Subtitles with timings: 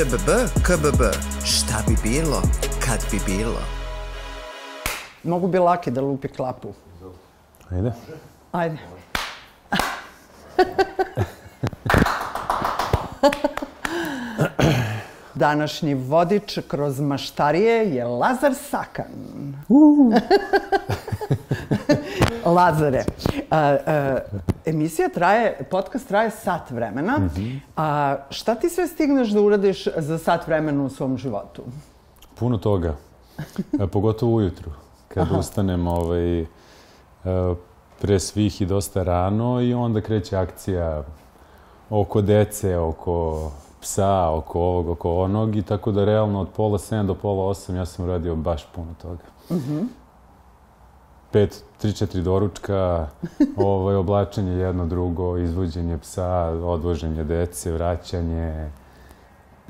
[0.00, 0.28] ČBB,
[0.62, 1.02] KBB.
[1.44, 2.42] Šta bi bilo,
[2.86, 3.60] kad bi bilo?
[5.22, 6.72] Mogu bi laki da lupi klapu.
[7.70, 7.92] Ajde.
[8.52, 8.78] Ajde.
[15.34, 19.06] Današnji vodič kroz maštarije je Lazar Sakan.
[22.50, 23.04] Lazare,
[23.50, 24.18] a, a,
[24.64, 27.18] emisija traje, podcast traje sat vremena.
[27.76, 31.62] A šta ti sve stigneš da uradiš za sat vremena u svom životu?
[32.34, 32.94] Puno toga.
[33.80, 34.70] E, pogotovo ujutru.
[35.08, 35.38] Kad Aha.
[35.38, 36.46] ustanem ovaj, e,
[38.00, 41.04] pre svih i dosta rano i onda kreće akcija
[41.90, 47.06] oko dece, oko psa, oko ovog, oko onog i tako da realno od pola 7
[47.06, 49.24] do pola 8 ja sam uradio baš puno toga.
[49.50, 49.86] Mm -hmm.
[51.32, 53.08] Pet, tri, četiri doručka,
[53.56, 56.28] ovaj, oblačenje jedno drugo, izvođenje psa,
[56.64, 58.70] odvoženje dece, vraćanje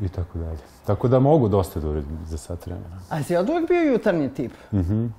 [0.01, 0.59] i tako dalje.
[0.87, 3.01] Tako da mogu dosta da uradim za sat vremena.
[3.09, 4.53] A si od uvek bio jutarnji tip?
[4.73, 4.95] Mhm.
[4.95, 5.15] Mm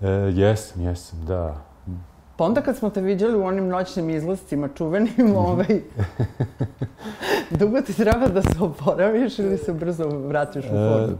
[0.00, 1.56] e, jesam, jesam, da.
[2.36, 5.80] Pa onda kad smo te viđali u onim noćnim izlascima čuvenim, ovaj,
[7.60, 11.12] dugo ti treba da se oporaviš ili se brzo vratiš u formu?
[11.12, 11.16] E,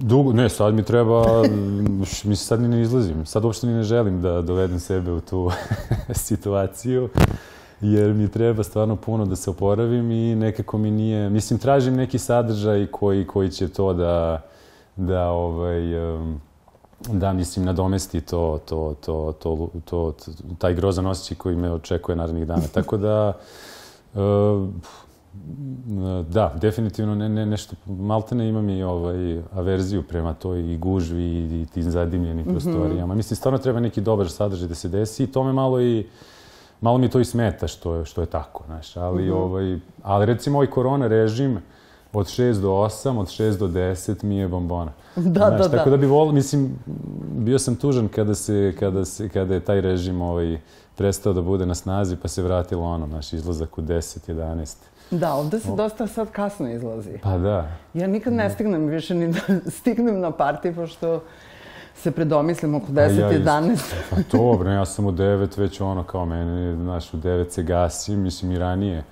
[0.00, 1.42] dugo, ne, sad mi treba,
[1.98, 3.26] mislim, sad ni ne izlazim.
[3.26, 5.50] Sad uopšte ni ne želim da dovedem sebe u tu
[6.28, 7.08] situaciju,
[7.80, 12.18] jer mi treba stvarno puno da se oporavim i nekako mi nije, mislim, tražim neki
[12.18, 14.42] sadržaj koji, koji će to da,
[14.96, 15.82] da, ovaj,
[17.12, 22.16] da, mislim, nadomesti to, to, to, to, to, to taj grozan osjećaj koji me očekuje
[22.16, 22.62] narednih dana.
[22.72, 23.32] Tako da,
[24.14, 24.20] uh,
[26.28, 31.62] da, definitivno ne, ne, nešto, maltene imam i ovaj, averziju prema toj i gužvi i,
[31.62, 32.52] i tim zadimljenim mm -hmm.
[32.52, 33.14] prostorijama.
[33.14, 36.06] Mislim, stvarno treba neki dobar sadržaj da se desi i to me malo i,
[36.80, 39.36] malo mi to i smeta što je, što je tako, znaš, ali, mm -hmm.
[39.36, 41.58] ovaj, ali recimo ovaj korona režim,
[42.12, 44.92] od 6 do 8, od 6 do 10 mi je bombona.
[45.16, 45.96] Da, Znaš, da, tako da.
[45.96, 46.78] da bi volio, mislim,
[47.36, 50.58] bio sam tužan kada, se, kada, se, kada je taj režim ovaj,
[50.96, 54.76] prestao da bude na snazi, pa se vratilo ono, naš izlazak u 10, 11.
[55.10, 57.18] Da, ovde se dosta sad kasno izlazi.
[57.22, 57.68] Pa da.
[57.94, 59.40] Ja nikad ne stignem više ni da
[59.78, 61.22] stignem na parti, pošto
[61.94, 63.78] se predomislim oko 10, ja 11.
[64.10, 68.20] Pa dobro, ja sam u 9 već ono kao mene, znaš, u 9 se gasim,
[68.20, 69.04] mislim i ranije.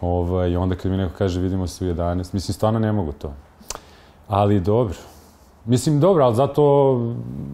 [0.00, 3.12] Ovaj, I onda kad mi neko kaže vidimo se u 11, mislim stvarno ne mogu
[3.12, 3.32] to.
[4.28, 4.96] Ali dobro.
[5.66, 6.94] Mislim, dobro, ali zato,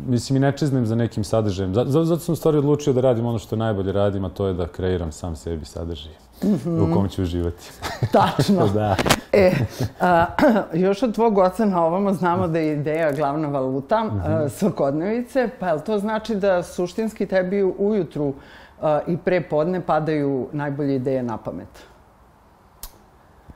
[0.08, 1.74] mislim, i ne čeznem za nekim sadržajem.
[1.74, 4.54] Zato, zato sam u stvari odlučio da radim ono što najbolje radim, a to je
[4.54, 6.12] da kreiram sam sebi sadržaj
[6.42, 6.90] mm -hmm.
[6.90, 7.70] u kom ću uživati.
[8.12, 8.68] Tačno.
[8.74, 8.96] da.
[9.32, 9.52] E,
[10.00, 10.26] a,
[10.84, 14.44] još od tvog oca na ovamo znamo da je ideja glavna valuta mm -hmm.
[14.44, 18.34] a, svakodnevice, pa je to znači da suštinski tebi ujutru
[18.82, 21.91] a, i pre podne padaju najbolje ideje na pamet?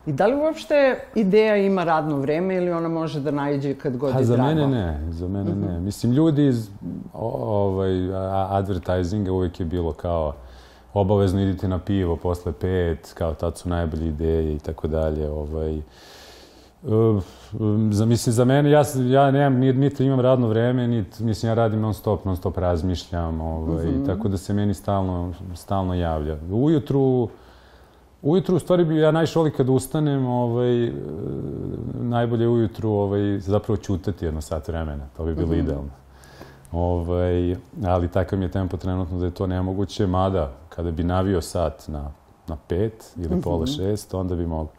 [0.07, 4.13] I da li uopšte ideja ima radno vreme ili ona može da najđe kad god
[4.13, 4.49] pa, je za drago?
[4.49, 5.73] mene ne, za mene mm -hmm.
[5.73, 5.81] ne.
[5.81, 6.71] Mislim, ljudi iz
[7.13, 7.91] ovaj,
[8.49, 10.35] advertisinga uvijek je bilo kao
[10.95, 15.31] obavezno idite na pivo posle pet, kao tad su najbolje ideje i tako dalje.
[15.31, 15.81] Ovaj,
[16.83, 17.23] Uh,
[17.91, 21.55] za, mislim, za mene, ja, ja nemam, niti, niti imam radno vreme, niti, mislim, ja
[21.55, 24.07] radim non stop, non stop razmišljam, ovaj, mm -hmm.
[24.07, 26.37] tako da se meni stalno, stalno javlja.
[26.51, 27.29] Ujutru,
[28.23, 30.93] Ujutru, u stvari, bi ja najviše voli kad ustanem, ovaj,
[32.01, 35.05] najbolje ujutru ovaj, zapravo ćutati jedno sat vremena.
[35.17, 35.65] To bi bilo mm -hmm.
[35.65, 35.91] idealno.
[36.73, 41.41] Ovaj, ali takav mi je tempo trenutno da je to nemoguće, mada kada bi navio
[41.41, 42.11] sat na,
[42.49, 43.43] na pet ili mm -hmm.
[43.43, 44.71] pola šest, onda bi mogo.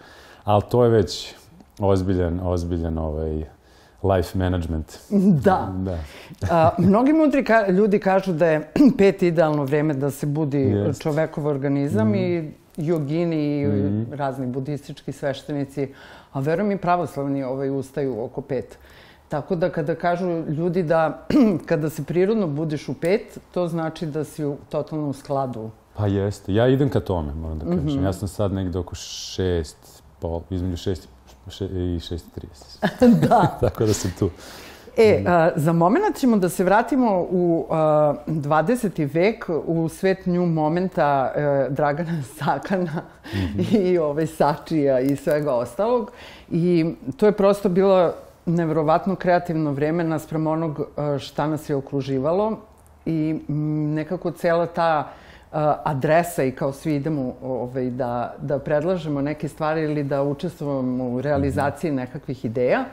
[0.44, 1.36] Ali to je već
[1.80, 3.44] ozbiljan, ozbiljan ovaj,
[4.04, 4.98] life management.
[5.44, 5.74] Da.
[5.78, 6.00] da.
[6.52, 11.02] A, mnogi mudri ka ljudi kažu da je pet idealno vreme da se budi Jest.
[11.02, 12.16] čovekov organizam mm.
[12.16, 14.14] i jogini i mm.
[14.14, 15.94] razni budistički sveštenici,
[16.32, 18.78] a verujem i pravoslavni ovaj, ustaju oko pet.
[19.30, 21.28] Tako da kada kažu ljudi da
[21.70, 25.70] kada se prirodno budiš u pet, to znači da si u, totalno u skladu.
[25.96, 26.54] Pa jeste.
[26.54, 27.84] Ja idem ka tome, moram da kažem.
[27.84, 28.04] Mm -hmm.
[28.04, 31.08] Ja sam sad negde oko šest, pol, između šest
[31.62, 33.58] i šest i da.
[33.62, 34.30] Tako da sam tu.
[34.98, 39.14] E, a, za moment ćemo da se vratimo u a, 20.
[39.14, 43.02] vek, u svet nju momenta a, Dragana Sakana
[43.34, 43.82] mm -hmm.
[43.82, 46.12] i ove Sačija i svega ostalog.
[46.52, 48.14] I to je prosto bilo
[48.46, 50.82] nevrovatno kreativno vreme naspram onog
[51.20, 52.58] šta nas je okruživalo
[53.06, 53.40] i
[53.96, 55.12] nekako cela ta
[55.84, 61.22] adresa i kao svi idemo ovaj, da, da predlažemo neke stvari ili da učestvujemo u
[61.22, 62.86] realizaciji nekakvih ideja.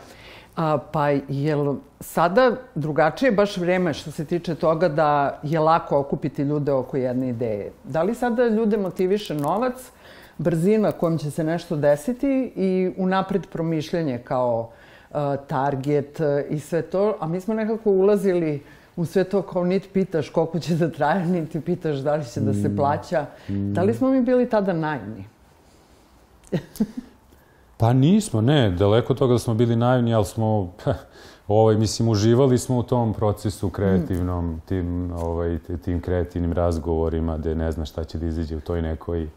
[0.56, 1.56] A, pa je
[2.00, 7.28] sada drugačije baš vreme što se tiče toga da je lako okupiti ljude oko jedne
[7.28, 7.72] ideje?
[7.84, 9.90] Da li sada ljude motiviše novac
[10.38, 14.70] brzina kojom će se nešto desiti i unapred promišljanje kao
[15.10, 15.16] uh,
[15.46, 16.20] target
[16.50, 18.62] i sve to, a mi smo nekako ulazili
[18.96, 22.40] u sve to kao niti pitaš koliko će da traje, niti pitaš da li će
[22.40, 22.76] da se mm.
[22.76, 23.26] plaća.
[23.48, 23.72] Mm.
[23.72, 25.24] Da li smo mi bili tada naivni?
[27.76, 28.70] pa nismo, ne.
[28.70, 30.72] Daleko od toga da smo bili naivni, ali smo...
[31.48, 34.62] ovaj, mislim, uživali smo u tom procesu kreativnom, mm.
[34.66, 39.28] tim, ovaj, tim kreativnim razgovorima gde ne znaš šta će da izađe u toj nekoj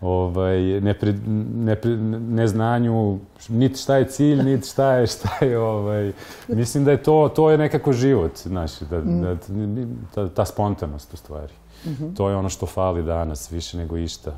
[0.00, 1.12] ovaj, nepri,
[1.54, 6.12] nepri, neznanju, niti šta je cilj, niti šta je, šta je, ovaj,
[6.48, 9.22] mislim da je to, to je nekako život, znaš, da, mm.
[9.22, 9.36] da,
[10.14, 11.52] ta, ta spontanost u stvari.
[11.84, 12.16] Mm -hmm.
[12.16, 14.36] To je ono što fali danas, više nego išta.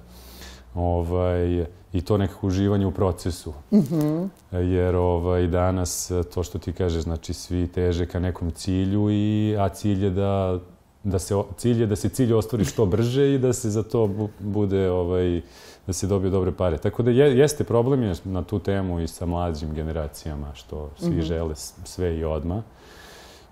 [0.76, 3.52] Ovaj, I to nekako uživanje u procesu.
[3.72, 4.28] Mm -hmm.
[4.52, 9.68] Jer ovaj, danas, to što ti kažeš, znači svi teže ka nekom cilju, i, a
[9.68, 10.60] cilj je da
[11.06, 14.28] da se cilj je da se cilj ostvari što brže i da se za to
[14.38, 15.40] bude ovaj
[15.86, 16.78] da se dobije dobre pare.
[16.78, 21.10] Tako da je, jeste problem je na tu temu i sa mlađim generacijama što svi
[21.10, 21.22] mm -hmm.
[21.22, 22.62] žele sve i odma.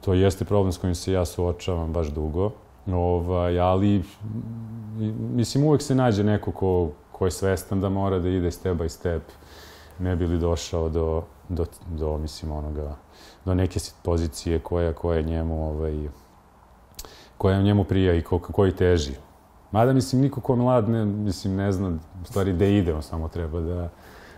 [0.05, 2.51] To jeste problem s kojim se ja suočavam baš dugo.
[2.87, 4.03] Ovaj, ali
[5.35, 8.89] mislim uvek se nađe neko ko, ko je svestan da mora da ide step by
[8.89, 9.23] step
[9.99, 12.97] ne bi li došao do, do, do mislim onoga
[13.45, 16.09] do neke pozicije koja koja njemu ovaj
[17.39, 19.13] koja njemu prija i ko, koji teži.
[19.73, 23.29] Mada, mislim, niko ko mlad ne, mislim, ne zna u stvari gde ide, on samo
[23.29, 23.89] treba da,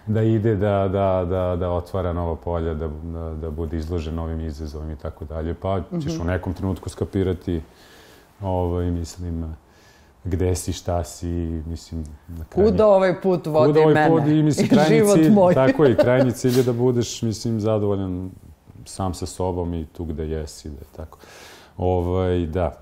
[0.07, 4.41] da ide, da, da, da, da otvara nova polja, da, da, da bude izložen novim
[4.41, 5.55] izazovima i tako dalje.
[5.55, 6.23] Pa ćeš mm -hmm.
[6.23, 7.63] u nekom trenutku skapirati,
[8.41, 9.55] ovaj, mislim,
[10.27, 11.27] gde si, šta si,
[11.67, 12.05] mislim...
[12.29, 15.31] Na krajnji, kuda ovaj put vodi kuda ovaj mene put, i, mislim, krajnji život cilj,
[15.31, 15.55] moj.
[15.65, 18.31] Tako je, krajnji cilj je da budeš, mislim, zadovoljan
[18.85, 21.19] sam sa sobom i tu gde jesi, da je tako.
[21.77, 22.79] Ovaj, da.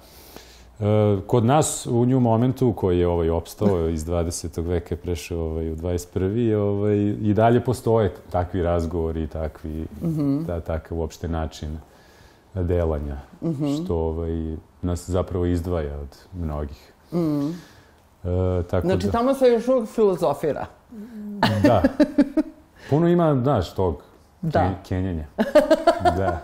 [0.81, 4.67] E, kod nas u nju momentu koji je ovaj opstao iz 20.
[4.67, 6.55] veka prešao ovaj, u 21.
[6.55, 10.47] Ovaj, i dalje postoje takvi razgovori i takvi, mm -hmm.
[10.47, 11.79] ta, takav uopšte način
[12.55, 13.85] delanja, mm -hmm.
[13.85, 16.94] što ovaj, nas zapravo izdvaja od mnogih.
[17.13, 17.51] Mm
[18.25, 19.13] e, tako znači, da...
[19.13, 20.67] tamo se još uvijek filozofira.
[21.63, 21.83] Da.
[22.91, 24.03] Puno ima, znaš, tog
[24.43, 24.71] da.
[24.89, 25.25] kenjenja.
[26.19, 26.43] da.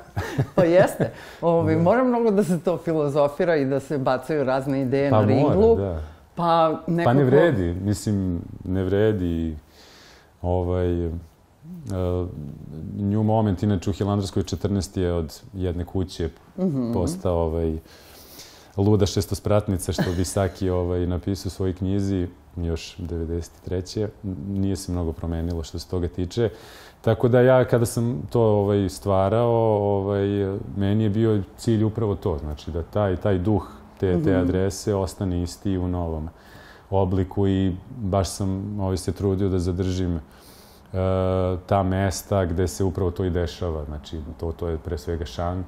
[0.55, 1.13] pa jeste.
[1.41, 1.83] Ovi, da.
[1.83, 5.77] Mora mnogo da se to filozofira i da se bacaju razne ideje pa na ringlu.
[5.77, 6.03] Mora, da.
[6.35, 7.05] Pa, nekako...
[7.05, 9.57] pa ne vredi, mislim, ne vredi
[10.43, 11.13] ovaj, uh,
[12.97, 15.01] New Moment, inače u Hilandarskoj 14.
[15.01, 16.93] je od jedne kuće mm -hmm.
[16.93, 17.79] postao ovaj,
[18.77, 24.09] luda šestospratnica, što bi Saki ovaj, napisao u svojoj knjizi još 93.
[24.49, 26.51] Nije se mnogo promenilo što se toga tiče.
[27.01, 30.27] Tako da ja kada sam to ovaj, stvarao, ovaj,
[30.77, 33.69] meni je bio cilj upravo to, znači da taj, taj duh
[34.01, 34.41] te, te mhm.
[34.41, 36.29] adrese ostane isti u novom
[36.91, 40.21] obliku i baš sam ovaj, se trudio da zadržim uh,
[41.67, 43.85] ta mesta gde se upravo to i dešava.
[43.85, 45.67] Znači, to, to je pre svega šank,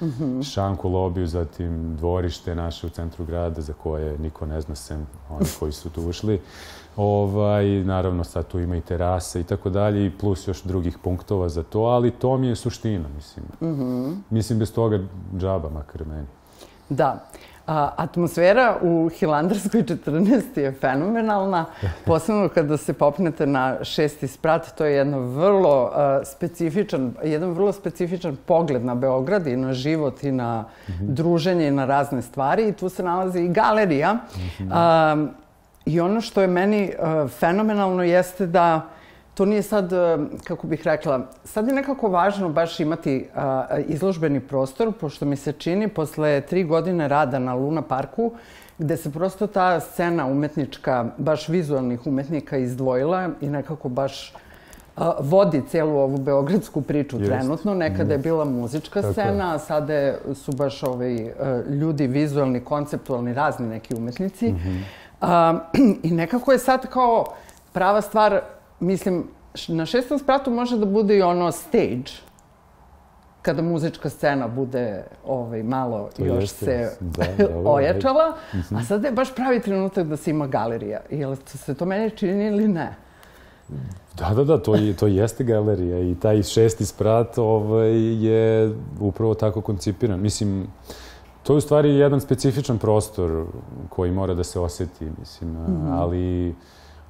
[0.00, 0.52] mm -hmm.
[0.52, 5.06] šank u lobiju, zatim dvorište naše u centru grada za koje niko ne zna sem
[5.30, 6.40] oni koji su tu ušli.
[6.96, 11.48] Ovaj, naravno, sad tu ima i terase i tako dalje, i plus još drugih punktova
[11.48, 13.46] za to, ali to mi je suština, mislim.
[13.60, 14.16] Mm -hmm.
[14.30, 15.00] Mislim, bez toga
[15.38, 16.26] džaba, makar meni.
[16.88, 17.24] Da.
[17.66, 20.58] A, atmosfera u Hilandarskoj 14.
[20.58, 21.64] je fenomenalna,
[22.06, 25.92] posebno kada se popnete na šesti sprat, to je jedno vrlo
[26.24, 31.08] specifičan, jedan vrlo specifičan pogled na Beograd i na život i na mm -hmm.
[31.08, 34.12] druženje i na razne stvari i tu se nalazi i galerija.
[34.12, 34.18] Mm
[34.58, 34.68] -hmm.
[34.72, 35.26] a,
[35.86, 38.88] I ono što je meni uh, fenomenalno jeste da
[39.34, 40.00] to nije sad, uh,
[40.44, 43.40] kako bih rekla, sad je nekako važno baš imati uh,
[43.88, 48.32] izložbeni prostor, pošto mi se čini posle tri godine rada na Luna Parku,
[48.78, 54.34] gde se prosto ta scena umetnička, baš vizualnih umetnika izdvojila i nekako baš
[54.96, 57.30] uh, vodi celu ovu beogradsku priču Just.
[57.30, 57.74] trenutno.
[57.74, 61.30] Nekada je bila muzička Tako scena, a sada su baš ovaj, uh,
[61.70, 64.52] ljudi vizualni, konceptualni, razni neki umetnici.
[64.52, 64.82] Mm -hmm.
[65.20, 65.58] A,
[66.08, 67.24] I nekako je sad kao
[67.72, 68.40] prava stvar,
[68.84, 69.24] mislim,
[69.68, 72.10] na šestom spratu može da bude i ono stage,
[73.42, 76.64] kada muzička scena bude ovaj, malo to još jeste.
[76.64, 78.80] se da, da, ojačala, a mhm.
[78.88, 81.00] sada je baš pravi trenutak da se ima galerija.
[81.10, 82.94] Jel se to meni čini ili ne?
[84.14, 89.34] Da, da, da, to, je, to jeste galerija i taj šesti sprat ovaj, je upravo
[89.34, 90.20] tako koncipiran.
[90.20, 90.66] Mislim,
[91.44, 93.46] To je u stvari jedan specifičan prostor
[93.88, 95.92] koji mora da se oseti, mislim, mm -hmm.
[95.92, 96.54] ali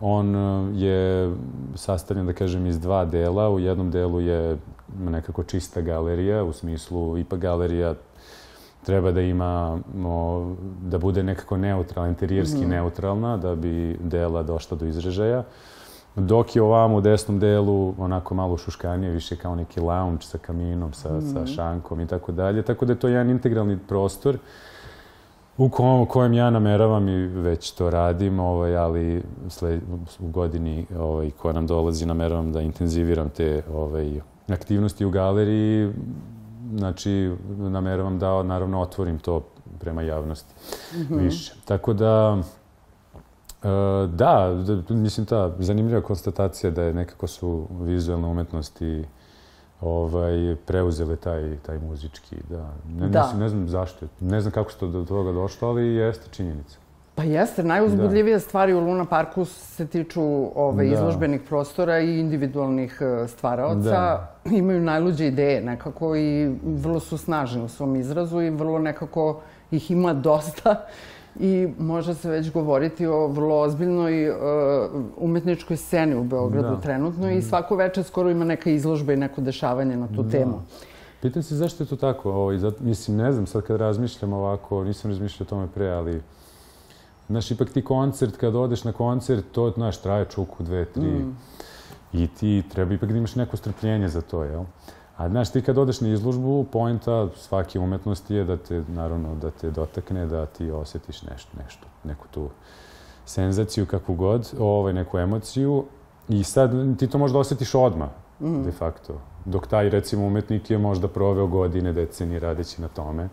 [0.07, 0.35] on
[0.77, 1.33] je
[1.75, 3.49] sastavljen, da kažem, iz dva dela.
[3.51, 4.57] U jednom delu je
[4.99, 7.95] nekako čista galerija, u smislu ipak galerija
[8.85, 12.69] treba da ima, o, da bude nekako neutralna, interijerski mm.
[12.69, 15.43] neutralna, da bi dela došla do izražaja.
[16.17, 20.93] Dok je ovamo u desnom delu onako malo šuškanije, više kao neki lounge sa kaminom,
[20.93, 21.33] sa, mm.
[21.33, 22.63] sa šankom i tako dalje.
[22.63, 24.39] Tako da je to jedan integralni prostor
[25.59, 29.81] u kom, kojem ja nameravam i već to radim, ovaj, ali sled,
[30.19, 35.93] u godini ovaj, koja nam dolazi nameravam da intenziviram te ovaj, aktivnosti u galeriji.
[36.77, 39.45] Znači, nameravam da naravno otvorim to
[39.81, 40.55] prema javnosti
[40.95, 41.19] mm -hmm.
[41.19, 41.55] više.
[41.65, 42.43] Tako da,
[43.65, 49.05] E, da, mislim ta zanimljiva konstatacija da je nekako su vizualne umetnosti
[49.81, 52.71] ovaj, preuzele taj, taj muzički, da.
[52.99, 53.33] Ne, da.
[53.33, 56.79] Ne, ne znam zašto, ne znam kako se to do toga došlo, ali jeste činjenica.
[57.15, 58.41] Pa jeste, najuzbudljivije da.
[58.41, 60.23] stvari u Luna Parku se tiču
[60.55, 60.95] ove, da.
[60.95, 63.91] izložbenih prostora i individualnih e, stvaraoca.
[63.91, 64.35] Da.
[64.45, 69.41] Imaju najluđe ideje nekako i vrlo su snažni u svom izrazu i vrlo nekako
[69.71, 70.87] ih ima dosta
[71.41, 74.37] i može se već govoriti o vrlo ozbiljnoj uh,
[75.17, 76.81] umetničkoj sceni u Beogradu da.
[76.81, 77.49] trenutno i mhm.
[77.49, 80.31] svako večer skoro ima neka izložba i neko dešavanje na tu da.
[80.31, 80.63] temu.
[81.23, 82.31] Pitam se zašto je to tako?
[82.31, 85.89] Ovo, i zato, mislim, ne znam, sad kad razmišljam ovako, nisam razmišljao o tome pre,
[85.89, 86.23] ali
[87.29, 91.03] Znaš, ipak ti koncert, kad odeš na koncert, to, znaš, traje čuku, dve, tri.
[91.03, 91.37] Mm.
[92.13, 94.65] I ti treba ipak da imaš neko strpljenje za to, jel?
[95.17, 99.51] A znaš, ti kad odeš na izložbu, pojenta svake umetnosti je da te, naravno, da
[99.51, 102.49] te dotakne, da ti osjetiš nešto, nešto, neku tu
[103.27, 105.85] senzaciju, kakvu god, ovaj, neku emociju.
[106.29, 108.09] I sad ti to možda osjetiš odmah,
[108.41, 108.63] mm.
[108.63, 109.21] de facto.
[109.45, 113.29] Dok taj, recimo, umetnik je možda proveo godine, decenije radeći na tome.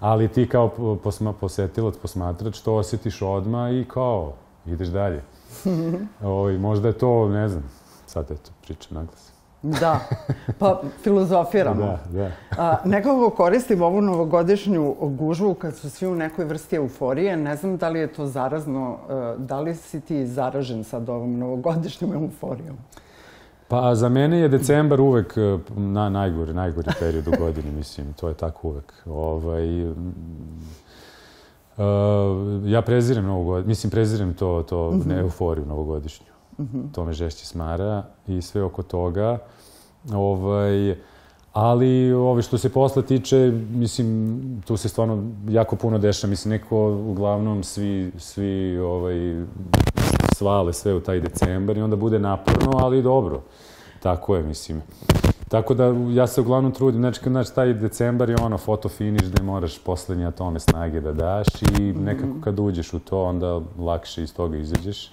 [0.00, 4.32] Ali ti kao posma, posetilac, posmatrač, to osjetiš odmah i kao,
[4.66, 5.22] ideš dalje.
[6.22, 7.64] ovaj, možda je to, ne znam,
[8.06, 9.27] sad eto, pričam naglas.
[9.62, 10.00] Da,
[10.58, 11.84] pa filozofiramo.
[11.84, 12.30] Da, da.
[12.58, 17.36] A, nekako koristim ovu novogodišnju gužvu kad su svi u nekoj vrsti euforije.
[17.36, 21.38] Ne znam da li je to zarazno, e, da li si ti zaražen sad ovom
[21.38, 22.76] novogodišnjom euforijom?
[23.68, 28.12] Pa za mene je decembar uvek e, na, najgori, najgori period u godini, mislim.
[28.12, 28.92] To je tako uvek.
[29.06, 29.94] Ovaj, uh,
[32.64, 35.06] ja prezirem novogodišnju, mislim prezirem to, to mm -hmm.
[35.06, 36.37] ne euforiju novogodišnju.
[36.58, 36.94] Mm -hmm.
[36.94, 39.38] To me žešće smara i sve oko toga.
[40.12, 40.96] Ovaj,
[41.52, 46.30] ali ove što se posla tiče, mislim, tu se stvarno jako puno dešava.
[46.30, 49.44] Mislim, neko uglavnom svi, svi ovaj,
[50.36, 53.42] svale sve u taj decembar i onda bude naporno, ali dobro.
[54.00, 54.82] Tako je, mislim.
[55.48, 59.42] Tako da ja se uglavnom trudim, znači, znači taj decembar je ono foto finish gde
[59.42, 61.46] moraš poslednje tome snage da daš
[61.78, 65.10] i nekako kad uđeš u to, onda lakše iz toga izađeš.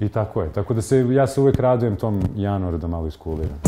[0.00, 0.52] I tako je.
[0.52, 3.60] Tako da se, ja se uvek radujem tom januaru da malo iskuliram.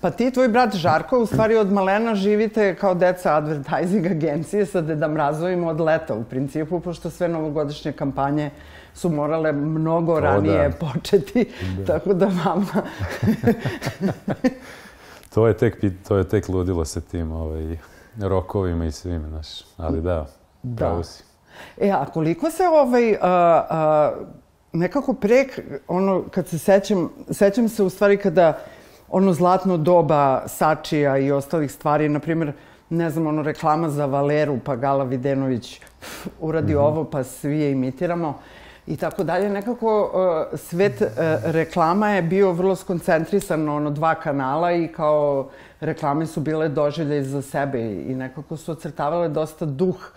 [0.00, 4.66] Pa ti i tvoj brat Žarko, u stvari od malena živite kao deca advertising agencije
[4.66, 8.50] sa Deda Mrazovima od leta u principu, pošto sve novogodišnje kampanje
[8.94, 10.86] su morale mnogo to ranije da.
[10.86, 11.84] početi, da.
[11.84, 12.82] tako da vama...
[15.34, 17.76] to, je tek, to je tek ludilo sa tim ovaj,
[18.20, 19.48] rokovima i svime, znaš.
[19.76, 20.26] Ali da,
[20.62, 20.76] da.
[20.76, 21.31] pravo si.
[21.80, 24.12] E, a koliko se ovaj, a, a,
[24.72, 28.58] nekako prek, ono, kad se sećam, sećam se u stvari kada
[29.08, 32.52] ono zlatno doba Sačija i ostalih stvari, na primjer,
[32.90, 35.80] ne znam, ono reklama za Valeru, pa Gala Videnović
[36.40, 36.86] uradi mm -hmm.
[36.86, 38.38] ovo, pa svi je imitiramo
[38.86, 39.48] i tako dalje.
[39.48, 40.10] Nekako
[40.52, 41.08] uh, svet uh,
[41.44, 45.48] reklama je bio vrlo skoncentrisan ono dva kanala i kao
[45.80, 50.12] reklame su bile doželje za sebe i nekako su ocrtavale dosta duh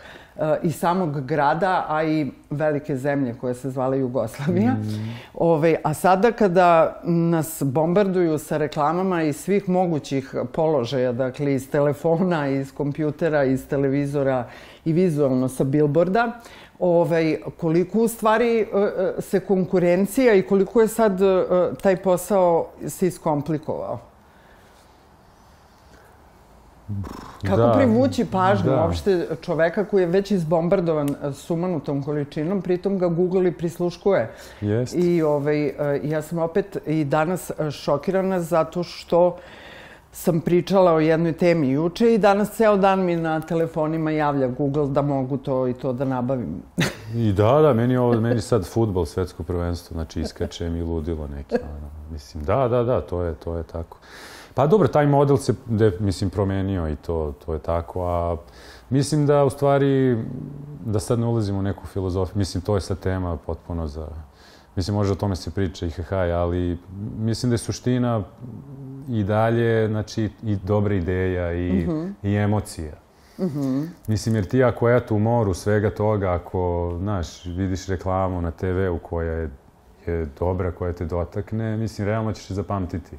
[0.63, 4.73] i samog grada, a i velike zemlje koja se zvala Jugoslavija.
[4.73, 5.19] Mm.
[5.33, 12.47] Ove, a sada kada nas bombarduju sa reklamama iz svih mogućih položaja, dakle iz telefona,
[12.47, 14.47] iz kompjutera, iz televizora
[14.85, 16.31] i vizualno sa bilborda,
[16.79, 21.45] ovaj, koliko u stvari e, e, se konkurencija i koliko je sad e,
[21.81, 24.14] taj posao se iskomplikovao?
[27.41, 28.81] Kako da, privući pažnju da.
[28.81, 34.31] uopšte čoveka koji je već izbombardovan e, sumanutom količinom, pritom ga Google i prisluškuje.
[34.61, 34.95] Jest.
[34.95, 35.73] I ovaj, e,
[36.03, 39.37] ja sam opet i danas e, šokirana zato što
[40.11, 44.87] sam pričala o jednoj temi juče i danas ceo dan mi na telefonima javlja Google
[44.87, 46.61] da mogu to i to da nabavim.
[47.15, 51.55] I da, da, meni, ovo, meni sad futbol, svetsko prvenstvo, znači iskačem i ludilo neki.
[51.55, 53.97] Ono, mislim, da, da, da, to je, to je tako.
[54.55, 58.37] Pa dobro, taj model se, de, mislim, promenio i to, to je tako, a
[58.89, 60.17] mislim da u stvari,
[60.85, 64.07] da sad ne ulazimo u neku filozofiju, mislim, to je sad tema potpuno za,
[64.75, 66.77] mislim, može o tome se priča i hahaj, ali
[67.17, 68.23] mislim da je suština
[69.09, 71.87] i dalje, znači, i dobra ideja i,
[72.23, 72.93] i emocija.
[74.07, 78.99] Mislim, jer ti ako eto u moru svega toga, ako, znaš, vidiš reklamu na TV-u
[78.99, 79.49] koja je,
[80.07, 83.17] je dobra, koja te dotakne, mislim, realno ćeš zapamtiti.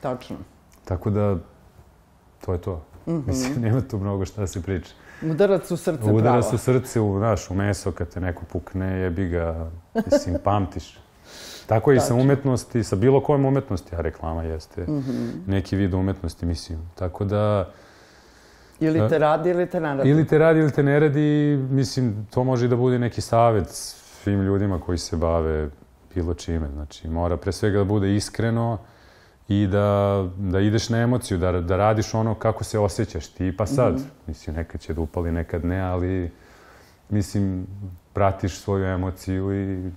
[0.00, 0.36] Tačno.
[0.84, 1.36] Tako da,
[2.44, 2.82] to je to.
[3.06, 4.94] Mislim, nema tu mnogo šta se priča.
[5.22, 6.16] Udarac u srce pravo.
[6.16, 10.36] Udara se u srce, u, znaš, u meso, kad te neko pukne, jebi ga, mislim,
[10.44, 10.98] pamtiš.
[11.66, 14.86] Tako je i sa umetnosti, sa bilo kojom umetnosti, a reklama jeste
[15.46, 16.78] neki vid umetnosti, mislim.
[16.94, 17.70] Tako da,
[18.80, 20.10] Ili te radi ili te ne radi.
[20.10, 23.68] ili te radi ili te ne radi, mislim, to može i da bude neki savjet
[23.70, 25.68] svim ljudima koji se bave
[26.14, 26.68] bilo čime.
[26.72, 28.78] Znači, mora pre svega da bude iskreno
[29.48, 33.66] i da, da ideš na emociju, da, da radiš ono kako se osjećaš ti, pa
[33.66, 34.00] sad.
[34.26, 36.30] Mislim, nekad će da upali, nekad ne, ali
[37.08, 37.66] mislim,
[38.12, 39.90] pratiš svoju emociju i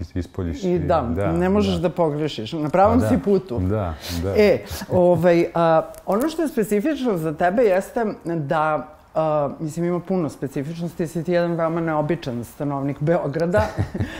[0.00, 0.64] is- ispoljiš.
[0.64, 2.52] I da, ne možeš da, pogrešiš.
[2.52, 3.58] Na pravom Pa si putu.
[3.58, 4.34] Da, da.
[4.36, 4.58] E,
[4.90, 11.06] ovaj, a, ono što je specifično za tebe jeste da a, mislim, ima puno specifičnosti,
[11.06, 13.62] si ti jedan veoma neobičan stanovnik Beograda,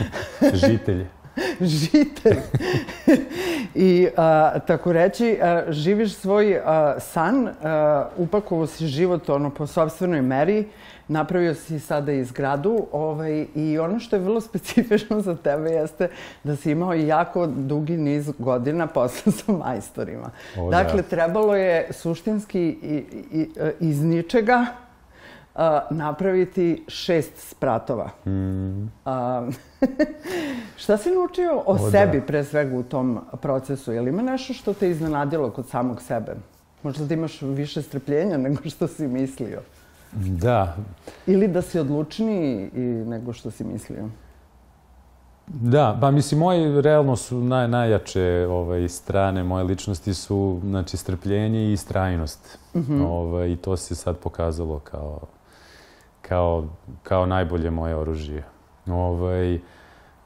[0.67, 1.05] Žitelj.
[1.61, 2.37] žitelj.
[3.75, 9.67] I a, tako reći, a, živiš svoj a, san, a, upakovao si život ono, po
[9.67, 10.65] sobstvenoj meri,
[11.07, 16.09] napravio si sada i zgradu ovaj, i ono što je vrlo specifično za tebe jeste
[16.43, 20.29] da si imao jako dugi niz godina posla sa majstorima.
[20.57, 20.83] O, da.
[20.83, 23.49] dakle, trebalo je suštinski i, i,
[23.79, 24.65] iz ničega
[25.55, 28.09] a, napraviti šest spratova.
[28.25, 29.47] Mm, A,
[30.77, 31.91] šta si naučio o, O, da.
[31.91, 33.91] sebi pre svega u tom procesu?
[33.93, 36.35] Je li ima nešto što te iznenadilo kod samog sebe?
[36.83, 39.61] Možda da imaš više strpljenja nego što si mislio.
[40.13, 40.75] da,
[41.27, 44.09] Ili da si odlučniji i nego što si mislio.
[45.47, 51.59] Da, pa mislim, moji realno su naj, najjače ovaj, strane moje ličnosti su znači, strpljenje
[51.59, 52.57] i istrajnost.
[53.07, 55.19] ovaj, I to se sad pokazalo kao,
[56.27, 56.67] kao,
[57.03, 58.43] kao najbolje moje oružje.
[58.87, 59.59] Ovaj, e,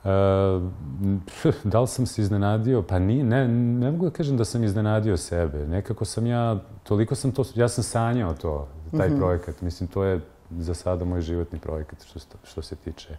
[1.64, 2.82] da li sam se iznenadio?
[2.82, 5.68] Pa ni, ne, ne mogu da kažem da sam iznenadio sebe.
[5.68, 9.62] Nekako sam ja, toliko sam to, ja sam sanjao to, taj projekat.
[9.62, 13.18] Mislim, to je za sada moj životni projekat što, što se tiče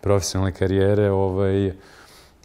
[0.00, 1.10] profesionalne karijere.
[1.10, 1.72] Ovaj,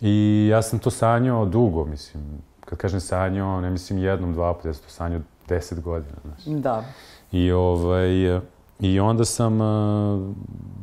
[0.02, 2.24] I ja sam to sanjao dugo, mislim.
[2.66, 6.16] Kad kažem sanjao, ne mislim jednom, dva puta, ja sam to sanjao deset godina.
[6.24, 6.62] Znaš.
[6.62, 6.84] Da.
[7.32, 8.40] I, ovaj,
[8.84, 10.36] I onda sam uh,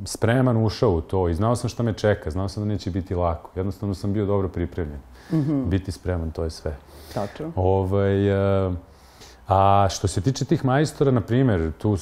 [0.04, 3.14] spreman ušao u to i znao sam šta me čeka, znao sam da neće biti
[3.14, 3.50] lako.
[3.56, 5.00] Jednostavno sam bio dobro pripremljen.
[5.68, 6.76] Biti spreman, to je sve.
[7.14, 7.52] Tačno.
[7.56, 8.30] Ovaj,
[8.66, 8.74] uh,
[9.48, 11.96] a što se tiče tih majstora, na primjer, tu,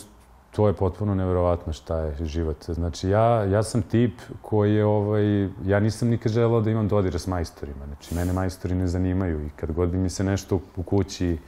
[0.50, 2.64] to je potpuno neverovatno šta je život.
[2.70, 7.18] Znači, ja, ja sam tip koji je, ovaj, ja nisam nikad želeo da imam dodira
[7.18, 7.86] s majstorima.
[7.86, 11.38] Znači, mene majstori ne zanimaju i kad god bi mi se nešto u kući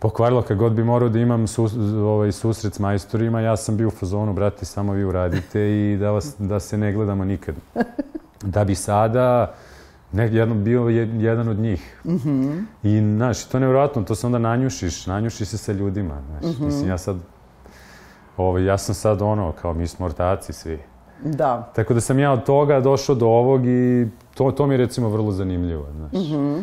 [0.00, 3.88] pokvarilo, kad god bi morao da imam sus, ovaj, susret s majstorima, ja sam bio
[3.88, 7.54] u fazonu, brate, samo vi uradite i da, vas, da se ne gledamo nikad.
[8.42, 9.54] Da bi sada
[10.12, 12.00] ne, jedno, bio je, jedan od njih.
[12.82, 16.58] I, znaš, to je nevjerojatno, to se onda nanjušiš, nanjušiš se sa ljudima, znaš.
[16.58, 17.16] Mislim, ja sad,
[18.36, 20.78] ovaj, ja sam sad ono, kao mi smo ortaci svi.
[21.24, 21.72] Da.
[21.74, 25.08] Tako da sam ja od toga došao do ovog i to, to mi je recimo
[25.08, 26.12] vrlo zanimljivo, znaš.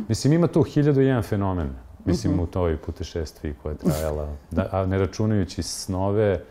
[0.07, 1.69] Mislim, ima tu hiljadu i jedan fenomen,
[2.07, 6.41] mislim, u toj putešestvi koja je trajala, da, a ne računajući snove,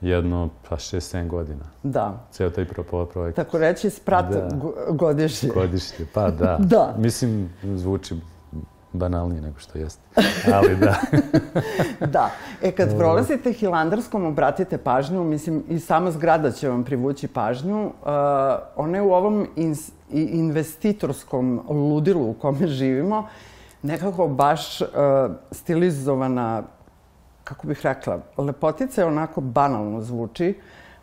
[0.00, 1.64] jedno, pa šest, sedam godina.
[1.82, 2.26] Da.
[2.30, 3.36] Ceo taj pro, pro, projekt.
[3.36, 4.48] Tako reći, sprat Da.
[4.52, 5.48] go- godišnje.
[5.48, 6.58] Godišnje, pa da.
[6.64, 6.94] Da.
[6.98, 8.14] Mislim, zvuči
[8.92, 10.02] banalnije nego što jeste.
[10.54, 10.94] Ali da.
[12.06, 12.30] Da.
[12.62, 17.84] E, kad prolazite Hilandarskom, obratite pažnju, mislim, i sama zgrada će vam privući pažnju.
[17.84, 17.92] Uh,
[18.76, 23.26] ona je u ovom ins- i- investitorskom ludilu u kome živimo
[23.84, 24.88] nekako baš uh,
[25.50, 26.62] stilizovana,
[27.44, 30.60] kako bih rekla, lepotica je onako banalno zvuči,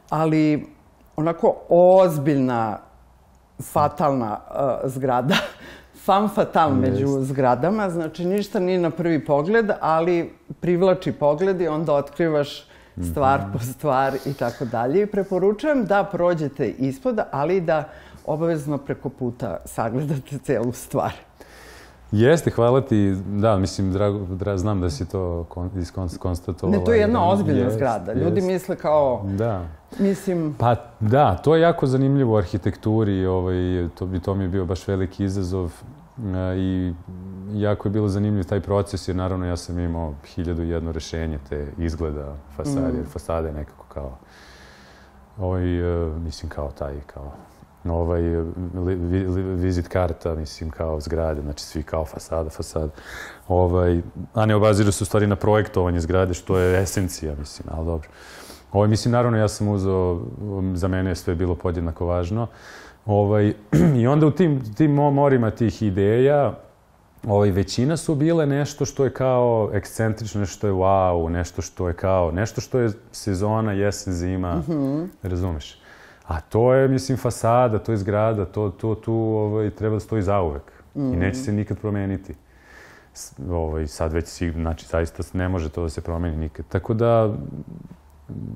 [0.10, 0.67] ali
[1.15, 2.78] onako ozbiljna,
[3.74, 5.36] fatalna uh, zgrada.
[6.06, 11.94] Fan fatal među zgradama, znači ništa nije na prvi pogled, ali privlači pogled i onda
[11.94, 12.67] otkrivaš
[13.12, 15.02] stvar po stvar i tako dalje.
[15.02, 17.89] I preporučujem da prođete ispod, ali da
[18.26, 21.31] obavezno preko puta sagledate celu stvar.
[22.12, 23.15] Jeste, hvala ti.
[23.28, 26.78] Da, mislim, drago, dra, znam da si to kon, iskon- konstatovala.
[26.78, 28.13] Ne, to je jedna ozbiljna Jest, zgrada.
[28.13, 28.47] Ljudi jest.
[28.47, 29.65] misle kao, Da.
[30.00, 33.56] mislim, Pa da, to je jako zanimljivo u arhitekturi ovaj,
[33.95, 35.71] to, to mi je bio baš veliki izazov
[36.19, 36.93] e, i
[37.54, 41.67] jako je bilo zanimljiv taj proces jer naravno ja sam imao hiljadu jedno rešenje te
[41.78, 44.12] izgleda fasade, jer fasada je nekako kao
[45.39, 47.32] ovaj, e, mislim kao taj, kao
[47.86, 48.22] ovaj,
[48.86, 52.91] li, vi, li, vizit karta, mislim, kao zgrade, znači svi kao fasada, fasada.
[53.48, 54.02] Ovaj,
[54.34, 58.10] a ne obaziru se u stvari na projektovanje zgrade, što je esencija, mislim, ali dobro.
[58.72, 60.22] Ovaj, mislim, naravno, ja sam uzeo,
[60.74, 62.48] za mene je sve bilo podjednako važno.
[63.06, 63.54] Ovaj,
[64.02, 66.60] I onda u tim, tim morima tih ideja,
[67.28, 71.88] ovaj, većina su bile nešto što je kao ekscentrično, nešto što je wow, nešto što
[71.88, 75.08] je kao, nešto što je sezona, jesen, zima, mm -hmm.
[75.24, 75.81] razumeš?
[76.32, 80.22] A to je, mislim, fasada, to je zgrada, to, to tu ovaj, treba da stoji
[80.22, 80.63] zauvek.
[80.96, 81.13] Mm.
[81.13, 82.36] I neće se nikad promeniti.
[83.50, 86.65] Ovaj, sad već si, znači, zaista ne može to da se promeni nikad.
[86.70, 87.34] Tako da,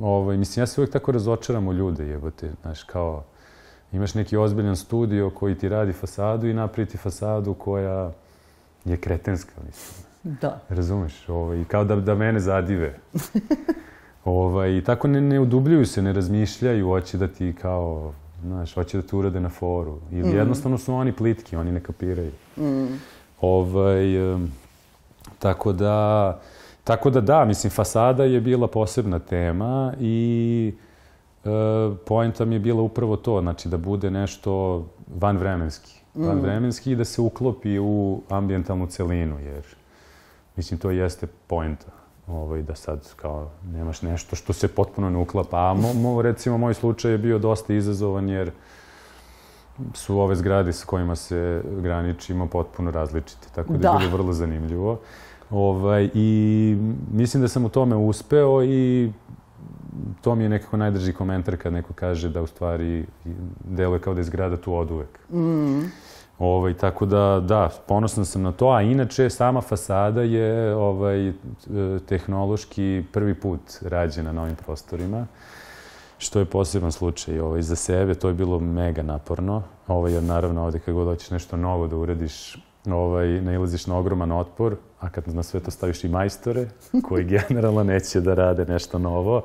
[0.02, 3.24] ovaj, mislim, ja se uvek tako razočaram u ljude, jebote, znaš, kao,
[3.92, 8.12] imaš neki ozbiljan studio koji ti radi fasadu i napriti fasadu koja
[8.86, 10.06] je kretenska, mislim.
[10.24, 10.60] Da.
[10.70, 11.30] Razumeš?
[11.30, 12.96] Ovaj, kao da, da mene zadive.
[14.26, 19.08] ovaj, tako ne, ne udubljuju se, ne razmišljaju, hoće da ti kao, znaš, hoće da
[19.08, 19.98] ti urade na foru.
[20.12, 20.36] Ili mm.
[20.36, 22.32] jednostavno su oni plitki, oni ne kapiraju.
[22.58, 23.00] Mm.
[23.42, 24.52] Ovaj, um,
[25.40, 26.40] tako da,
[26.84, 30.74] tako da da, mislim, fasada je bila posebna tema i
[31.46, 31.50] e,
[32.06, 34.84] poenta mi je bila upravo to, znači da bude nešto
[35.20, 36.40] vanvremenski mm.
[36.42, 39.64] vremenski i da se uklopi u ambijentalnu celinu, jer
[40.56, 41.92] mislim to jeste poenta.
[42.28, 45.58] Ovaj, da sad kao nemaš nešto što se potpuno ne uklapa.
[45.58, 48.52] A mo, mo, recimo moj slučaj je bio dosta izazovan jer
[49.94, 53.48] su ove zgrade s kojima se graničimo potpuno različite.
[53.56, 53.90] Tako da, da.
[53.90, 55.00] je bilo vrlo zanimljivo.
[55.50, 56.78] Ovaj, I
[57.12, 59.12] mislim da sam u tome uspeo i
[60.22, 63.06] to mi je nekako najdrži komentar kad neko kaže da u stvari
[63.64, 65.20] deluje kao da je zgrada tu od uvek.
[65.32, 65.80] Mm.
[66.40, 71.34] Ovaj, tako da, da, ponosan sam na to, a inače sama fasada je ovaj,
[72.06, 75.28] tehnološki prvi put rađena na ovim prostorima,
[76.18, 80.64] što je poseban slučaj ovaj, za sebe, to je bilo mega naporno, ovaj, jer naravno
[80.64, 85.28] ovde kad god hoćeš nešto novo da uradiš, ovaj, nailaziš na ogroman otpor, a kad
[85.28, 86.68] na sve to staviš i majstore,
[87.04, 89.42] koji generalno neće da rade nešto novo,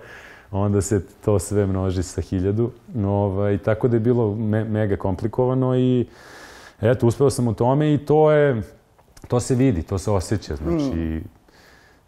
[0.50, 2.70] onda se to sve množi sa hiljadu.
[3.04, 6.06] Ovaj, tako da je bilo me, mega komplikovano i
[6.80, 8.62] eto, uspeo sam u tome i to je,
[9.28, 11.24] to se vidi, to se osjeća, znači, mm.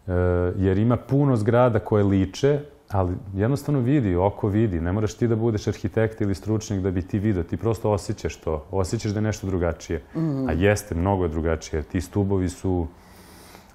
[0.07, 0.13] e,
[0.57, 2.59] jer ima puno zgrada koje liče,
[2.89, 7.01] ali jednostavno vidi, oko vidi, ne moraš ti da budeš arhitekt ili stručnjak da bi
[7.01, 10.49] ti vidio, ti prosto osjećaš to, osjećaš da je nešto drugačije, mm.
[10.49, 12.87] a jeste, mnogo je drugačije, ti stubovi su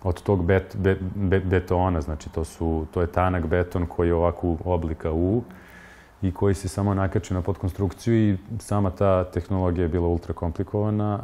[0.03, 4.15] od tog bet, bet, bet, betona, znači to, su, to je tanak beton koji je
[4.15, 5.43] ovako oblika U
[6.23, 11.21] i koji se samo nakači na podkonstrukciju i sama ta tehnologija je bila ultra komplikovana,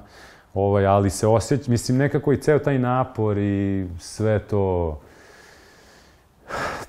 [0.55, 5.01] ovaj, ali se osjeća, mislim nekako i ceo taj napor i sve to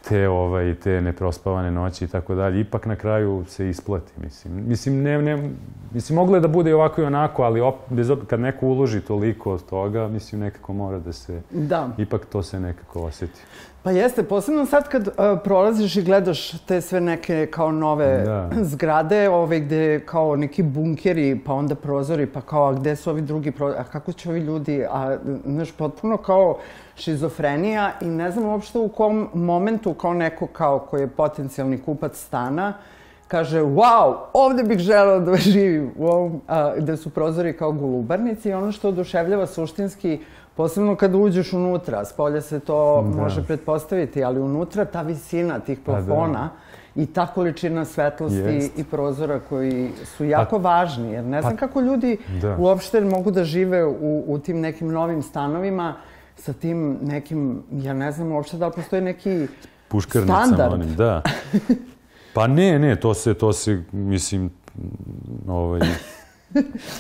[0.10, 4.64] te, ovaj, te neprospavane noći i tako dalje, ipak na kraju se isplati, mislim.
[4.68, 5.50] Mislim, ne, ne,
[5.96, 9.02] mislim, moglo je da bude i ovako i onako, ali op, bez, kad neko uloži
[9.02, 11.42] toliko od toga, mislim, nekako mora da se...
[11.52, 11.90] Da.
[11.98, 13.42] Ipak to se nekako osjeti.
[13.84, 18.50] Pa jeste, posebno sad kad uh, prolaziš i gledaš te sve neke kao nove da.
[18.74, 23.22] zgrade, ove gde kao neki bunkeri, pa onda prozori, pa kao a gde su ovi
[23.22, 26.58] drugi prozori, a kako će ovi ljudi, a znaš, potpuno kao
[26.96, 32.18] šizofrenija i ne znam uopšte u kom momentu kao neko kao koji je potencijalni kupac
[32.18, 32.74] stana,
[33.28, 38.50] kaže, wow, ovde bih želeo da živim, u ovom, a, gde su prozori kao golubarnici
[38.50, 40.20] i ono što oduševljava suštinski
[40.56, 43.22] Posebno kad uđeš unutra, s polja se to da.
[43.22, 45.98] može pretpostaviti, ali unutra ta visina tih pa da.
[45.98, 46.50] plafona
[46.96, 47.02] da.
[47.02, 48.80] i ta količina svetlosti Jest.
[48.80, 52.56] i prozora koji su jako pa, važni, jer ne znam pa, kako ljudi da.
[52.60, 55.96] uopšte mogu da žive u, u tim nekim novim stanovima
[56.38, 59.48] sa tim nekim, ja ne znam uopšte da li postoji neki
[60.10, 60.74] standard.
[60.74, 61.22] onim, da.
[62.36, 64.50] Pa ne, ne, to se, to se, mislim,
[65.48, 65.80] ovaj,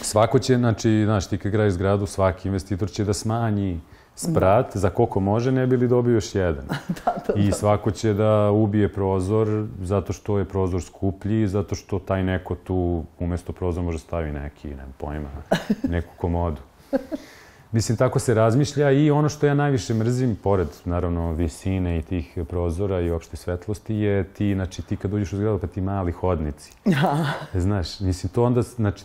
[0.01, 3.79] Svako će, znači, znaš, ti kad gradiš zgradu, svaki investitor će da smanji
[4.15, 4.79] sprat da.
[4.79, 6.65] za koliko može, ne bi li dobio još jedan.
[6.67, 6.75] da,
[7.27, 7.41] da, da.
[7.41, 12.55] I svako će da ubije prozor zato što je prozor skuplji, zato što taj neko
[12.55, 15.29] tu umesto prozora može stavi neki, nema pojma,
[15.89, 16.61] neku komodu.
[17.75, 22.37] Mislim, tako se razmišlja i ono što ja najviše mrzim, pored, naravno, visine i tih
[22.49, 26.11] prozora i opšte svetlosti, je ti, znači, ti kad uđeš u zgradu, pa ti mali
[26.11, 26.73] hodnici.
[27.53, 29.03] Znaš, mislim, to onda, znači,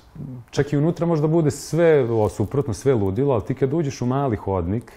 [0.51, 4.07] čak i unutra možda bude sve, o, suprotno, sve ludilo, ali ti kad uđeš u
[4.07, 4.93] mali hodnik,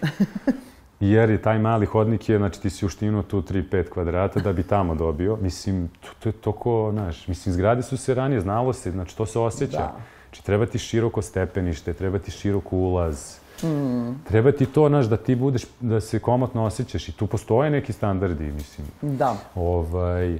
[1.00, 4.62] jer je taj mali hodnik je, znači ti si uštinuo tu 3-5 kvadrata da bi
[4.62, 5.36] tamo dobio.
[5.36, 9.26] Mislim, to, to je toko, znaš, mislim, zgrade su se ranije, znalo se, znači to
[9.26, 9.78] se osjeća.
[9.78, 9.96] Da.
[10.28, 14.24] Znači, treba ti široko stepenište, treba ti širok ulaz, Mm.
[14.28, 17.92] Treba ti to, znaš, da ti budeš, da se komotno osjećaš i tu postoje neki
[17.92, 18.86] standardi, mislim.
[19.02, 19.36] Da.
[19.54, 20.38] Ovaj,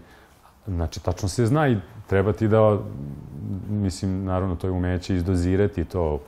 [0.67, 2.79] Znači, tačno se zna i treba ti da,
[3.69, 6.19] mislim, naravno, to je umeće izdozirati to,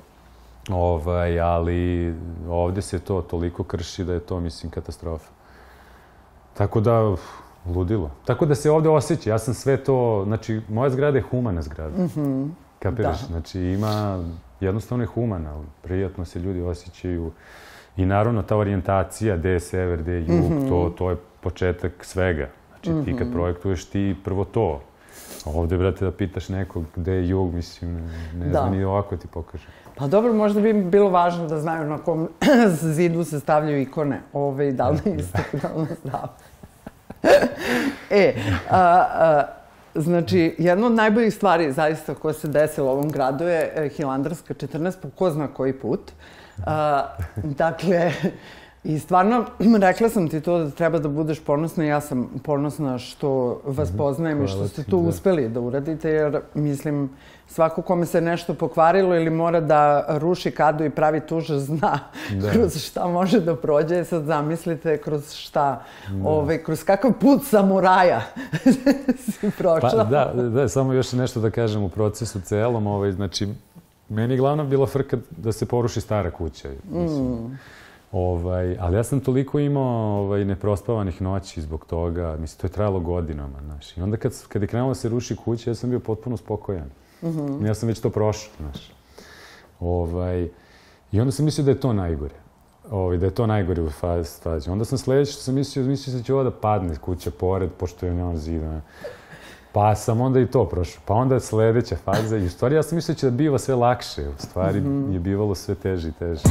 [0.71, 2.15] ovaj, ali
[2.49, 5.31] ovde se to toliko krši da je to, mislim, katastrofa.
[6.55, 7.21] Tako da, uf,
[7.67, 8.11] ludilo.
[8.25, 12.03] Tako da se ovde osjeća, ja sam sve to, znači, moja zgrada je humana zgrada.
[12.03, 12.49] Mm -hmm.
[12.79, 13.21] Kapiraš?
[13.21, 13.27] Da.
[13.27, 14.25] Znači, ima,
[14.61, 17.33] jednostavno je humana, prijatno se ljudi osjećaju.
[17.97, 20.69] I naravno, ta orijentacija, gde je sever, gde je jug, mm -hmm.
[20.69, 22.49] to, to je početak svega.
[22.69, 23.05] Znači, mm -hmm.
[23.05, 23.37] ti kad mhm.
[23.37, 24.81] projektuješ, ti prvo to.
[25.45, 28.51] Ovde, brate, da pitaš nekog gde je jug, mislim, ne da.
[28.51, 29.67] znam ni ovako ti pokaže.
[29.97, 32.29] Pa dobro, možda bi bilo važno da znaju na kom
[32.97, 34.21] zidu se stavljaju ikone.
[34.33, 36.29] Ove, da li isto, da li znam.
[38.11, 38.35] e,
[38.71, 39.43] a, a,
[39.97, 44.55] znači, jedna od najboljih stvari zaista koja se desila u ovom gradu je e, Hilandarska
[44.55, 46.01] 14, po ko zna koji put.
[46.67, 47.07] A,
[47.43, 48.13] dakle,
[48.87, 49.45] I stvarno,
[49.81, 53.89] rekla sam ti to da treba da budeš ponosna i ja sam ponosna što vas
[53.89, 53.99] mhm.
[53.99, 55.09] poznajem i što ste tu da.
[55.09, 57.11] uspeli da uradite, jer mislim,
[57.47, 61.99] svako kome se nešto pokvarilo ili mora da ruši kadu i pravi tuža zna
[62.31, 62.51] da.
[62.53, 64.05] kroz šta može da prođe.
[64.05, 66.29] Sad zamislite kroz šta, da.
[66.29, 68.21] ove, kroz kakav put samuraja
[69.41, 69.91] si prošla.
[69.91, 72.87] Pa, da, da, samo još nešto da kažem u procesu celom.
[72.87, 73.49] Ovaj, znači,
[74.09, 76.69] meni je glavna bila frka da se poruši stara kuća.
[76.91, 77.25] Mislim.
[77.25, 77.59] Mm
[78.17, 82.37] Ovaj, ali ja sam toliko imao ovaj, neprospavanih noći zbog toga.
[82.41, 83.97] Mislim, to je trajalo godinama, znaš.
[83.97, 86.89] I onda kad, kad je krenulo da se ruši kuća, ja sam bio potpuno spokojan.
[87.23, 87.67] Mm -hmm.
[87.67, 88.93] Ja sam već to prošao, znaš.
[89.81, 90.49] Ovaj,
[91.13, 92.35] I onda sam mislio da je to najgore.
[92.91, 94.41] Ovaj, da je to najgore u fazi.
[94.43, 94.71] fazi.
[94.71, 98.07] Onda sam sledeće što sam mislio, mislio da će ovo da padne kuća pored, pošto
[98.07, 98.81] je njom zida.
[99.73, 101.03] Pa sam onda i to prošao.
[101.05, 102.37] Pa onda sledeća faza.
[102.37, 104.29] I u stvari ja sam mislio da će da biva sve lakše.
[104.29, 105.13] U stvari mm -hmm.
[105.13, 106.43] je bivalo sve teže i teže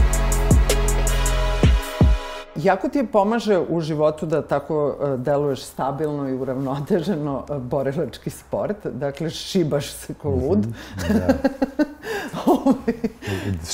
[2.65, 8.29] jako ti je pomaže u životu da tako uh, deluješ stabilno i uravnoteženo uh, borilački
[8.29, 8.77] sport.
[8.85, 10.65] Dakle, šibaš se ko lud.
[10.65, 11.33] Mm -hmm, da.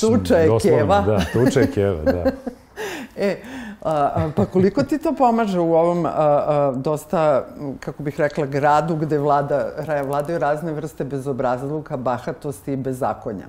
[0.00, 1.00] tuča je keva.
[1.00, 2.24] Da, tuča je keva, da.
[3.16, 3.36] e,
[3.82, 7.46] a, pa koliko ti to pomaže u ovom a, a, dosta,
[7.80, 9.68] kako bih rekla, gradu gde vlada,
[10.06, 13.46] vladaju razne vrste bezobrazluka, bahatosti i bezakonja?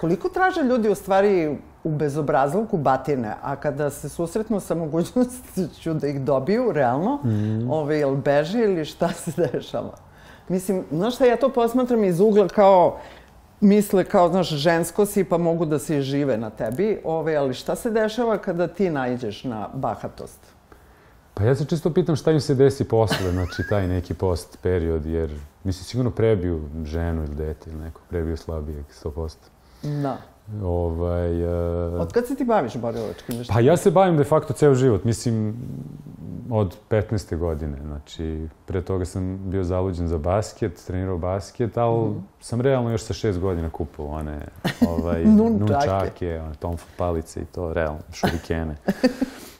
[0.00, 6.06] Koliko traže ljudi u stvari u bezobrazluku batine, a kada se susretnu sa mogućnošću da
[6.06, 7.70] ih dobiju, realno, mm.
[7.70, 9.94] ove, jel beže ili šta se dešava?
[10.48, 12.98] Mislim, znaš šta, ja to posmatram iz ugla kao,
[13.60, 17.76] misle kao, znaš, žensko si pa mogu da se žive na tebi, ove, ali šta
[17.76, 20.40] se dešava kada ti najđeš na bahatost?
[21.34, 25.06] Pa ja se čisto pitam šta im se desi posle, znači taj neki post period,
[25.06, 25.30] jer
[25.64, 29.36] mislim sigurno prebiju ženu ili dete ili neko, prebiju slabijeg, 100%.
[29.82, 30.16] Da.
[30.62, 32.00] Ovaj, uh...
[32.00, 33.54] Od kad se ti baviš borilačkim veštinama?
[33.54, 35.04] Pa ja se bavim de facto ceo život.
[35.04, 35.56] Mislim,
[36.50, 37.36] od 15.
[37.36, 37.78] godine.
[37.86, 42.24] Znači, pre toga sam bio zaluđen za basket, trenirao basket, ali mm.
[42.40, 44.46] sam realno još sa šest godina kupao one
[44.88, 45.24] ovaj,
[45.58, 48.76] nunčake, one tomfu palice i to, realno, šurikene.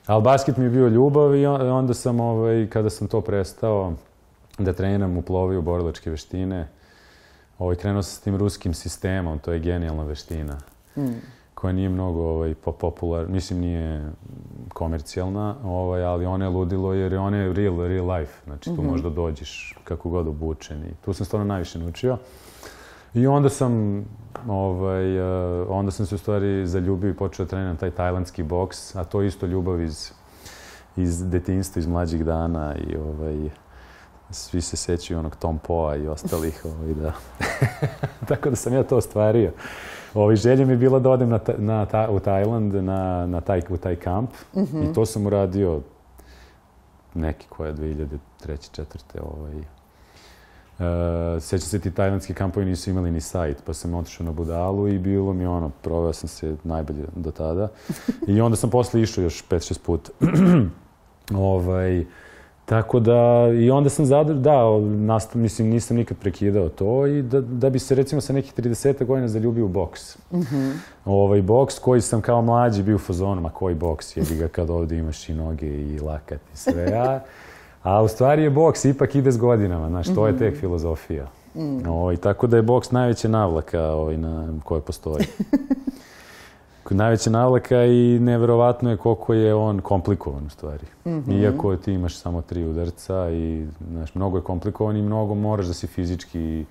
[0.07, 3.93] ali basket mi je bio ljubav i onda sam, ovaj, kada sam to prestao
[4.59, 6.69] da treniram u plovi u borilačke veštine,
[7.61, 10.59] ovaj, krenuo sam s tim ruskim sistemom, to je genijalna veština.
[10.97, 11.21] Mm.
[11.55, 14.13] koja nije mnogo ovaj, popular, mislim nije
[14.69, 18.33] komercijalna, ovaj, ali ona je ludilo jer je ona je real, real life.
[18.45, 18.91] Znači tu mm -hmm.
[18.91, 22.17] možda dođeš kako god obučen i tu sam stvarno najviše naučio.
[23.15, 24.05] I onda sam,
[24.49, 28.97] ovaj, uh, onda sam se u stvari zaljubio i počeo da treniram taj tajlandski boks,
[28.97, 30.13] a to je isto ljubav iz,
[30.97, 33.51] iz detinjstva, iz mlađih dana i ovaj,
[34.31, 37.13] svi se sećaju onog Tom Poa i ostalih, ovaj, da.
[38.29, 39.53] Tako da sam ja to ostvario.
[40.15, 43.41] Ovi, želja mi je bila da odem na, ta, na ta, u Tajland, na, na
[43.41, 44.31] taj, u taj kamp.
[44.55, 44.91] Mm -hmm.
[44.91, 45.81] I to sam uradio
[47.15, 48.71] neki koja 2003.
[48.73, 49.21] četvrte.
[49.21, 49.55] Ovaj.
[50.81, 54.89] Uh, sećam se ti tajlandski kampovi nisu imali ni sajt, pa sam otišao na Budalu
[54.89, 57.69] i bilo mi ono, proveo sam se najbolje do tada.
[58.29, 60.11] I onda sam posle išao još 5-6 puta.
[61.55, 62.05] ovaj,
[62.71, 67.41] Tako da, i onda sam zadr, da, nastav, mislim, nisam nikad prekidao to i da,
[67.41, 70.19] da bi se recimo sa nekih 30 godina zaljubio u boks.
[70.33, 70.73] Mm -hmm.
[71.05, 74.71] Ovaj boks koji sam kao mlađi bio u fazonu, ma koji boks, jebi ga kad
[74.71, 77.21] ovde imaš i noge i lakat i sve, a,
[77.83, 80.27] a u stvari je boks, ipak ide s godinama, znaš, to mm -hmm.
[80.27, 80.39] je mhm.
[80.39, 81.27] tek filozofija.
[81.55, 81.89] Mm.
[81.89, 85.25] Ovaj, tako da je boks najveća navlaka ovaj, na koje postoji.
[86.91, 90.87] najveća navlaka i neverovatno je koliko je on komplikovan u stvari.
[91.05, 91.43] Mm -hmm.
[91.43, 95.75] Iako ti imaš samo tri udarca i znaš, mnogo je komplikovan i mnogo moraš da
[95.75, 96.65] si fizički,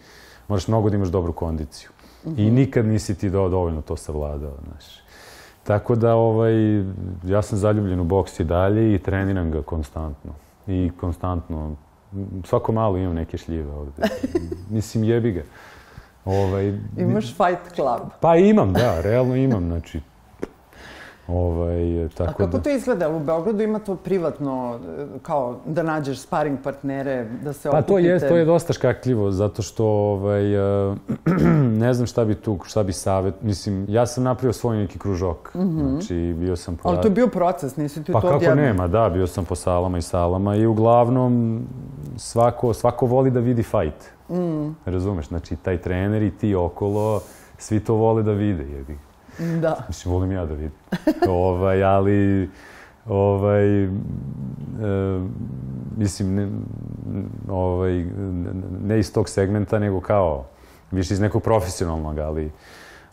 [0.47, 1.89] moraš mnogo da imaš dobru kondiciju.
[2.25, 2.47] Mm -hmm.
[2.47, 4.85] I nikad nisi ti do, dovoljno to savladao, znaš.
[5.63, 6.53] Tako da, ovaj,
[7.23, 10.31] ja sam zaljubljen u boks i dalje i treniram ga konstantno.
[10.67, 11.75] I konstantno
[12.43, 13.91] svako malo imam neke šljive ovde.
[14.69, 15.43] Mislim, jebi ga.
[16.25, 18.09] Ovaj, Imaš Fight Club.
[18.19, 19.99] Pa imam, da, realno imam, znači,
[21.29, 22.63] Ovaj, A tako kako da...
[22.63, 23.09] to izgleda?
[23.09, 27.93] U Beogradu ima to privatno, e, kao da nađeš sparing partnere, da se Pa okupite?
[27.93, 30.95] to je, to je dosta škakljivo, zato što ovaj, eh,
[31.83, 35.51] ne znam šta bi tu, šta bi savjet, mislim, ja sam napravio svoj neki kružok,
[35.53, 36.89] znači bio sam po...
[36.89, 38.65] Ali to je bio proces, nisi ti Pa to kako odjednom.
[38.65, 41.61] nema, da, bio sam po salama i salama i uglavnom
[42.17, 44.11] svako, svako voli da vidi fajt.
[44.29, 44.75] Mm.
[44.85, 47.21] Razumeš, znači taj trener i ti okolo,
[47.57, 49.08] svi to vole da vide, jebi.
[49.39, 49.77] Da.
[49.87, 50.71] Mislim, volim ja da vidim.
[51.29, 52.49] ovaj, ali,
[53.05, 53.89] ovaj, e,
[55.97, 56.49] mislim, ne,
[57.49, 58.05] ovaj,
[58.87, 60.45] ne iz tog segmenta, nego kao,
[60.91, 62.51] više iz nekog profesionalnog, ali,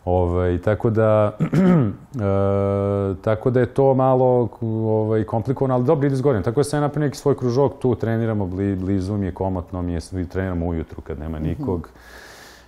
[0.05, 6.21] ovaj, tako da, e, tako da je to malo ovaj, komplikovano, ali dobro ide s.
[6.43, 9.81] Tako da sam ja napravio neki svoj kružok, tu treniramo, bli, blizu mi je, komotno
[9.81, 11.89] mi je, treniramo ujutru kad nema nikog.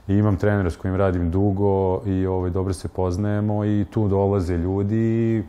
[0.10, 4.58] I imam trenera s kojim radim dugo i ovaj, dobro se poznajemo i tu dolaze
[4.58, 5.44] ljudi.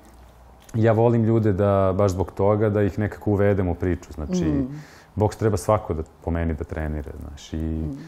[0.75, 4.13] Ja volim ljude da, baš zbog toga, da ih nekako uvedem u priču.
[4.13, 4.69] Znači, mm.
[5.15, 7.53] boks treba svako da, po meni da trenira, znaš.
[7.53, 7.99] I mm.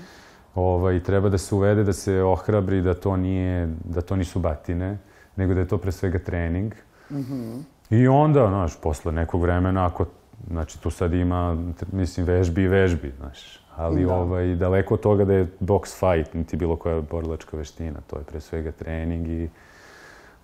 [0.55, 4.99] ovaj, treba da se uvede, da se ohrabri da to nije, da to nisu batine,
[5.37, 6.75] nego da je to pre svega trening.
[7.11, 7.63] Mm -hmm.
[7.91, 10.07] I onda, znaš, posle nekog vremena, ako,
[10.51, 11.57] znači, tu sad ima,
[11.93, 14.15] mislim, vežbi i vežbi, znaš ali da.
[14.15, 18.01] ovaj, daleko od toga da je box fight, niti bilo koja borilačka veština.
[18.07, 19.49] To je pre svega trening i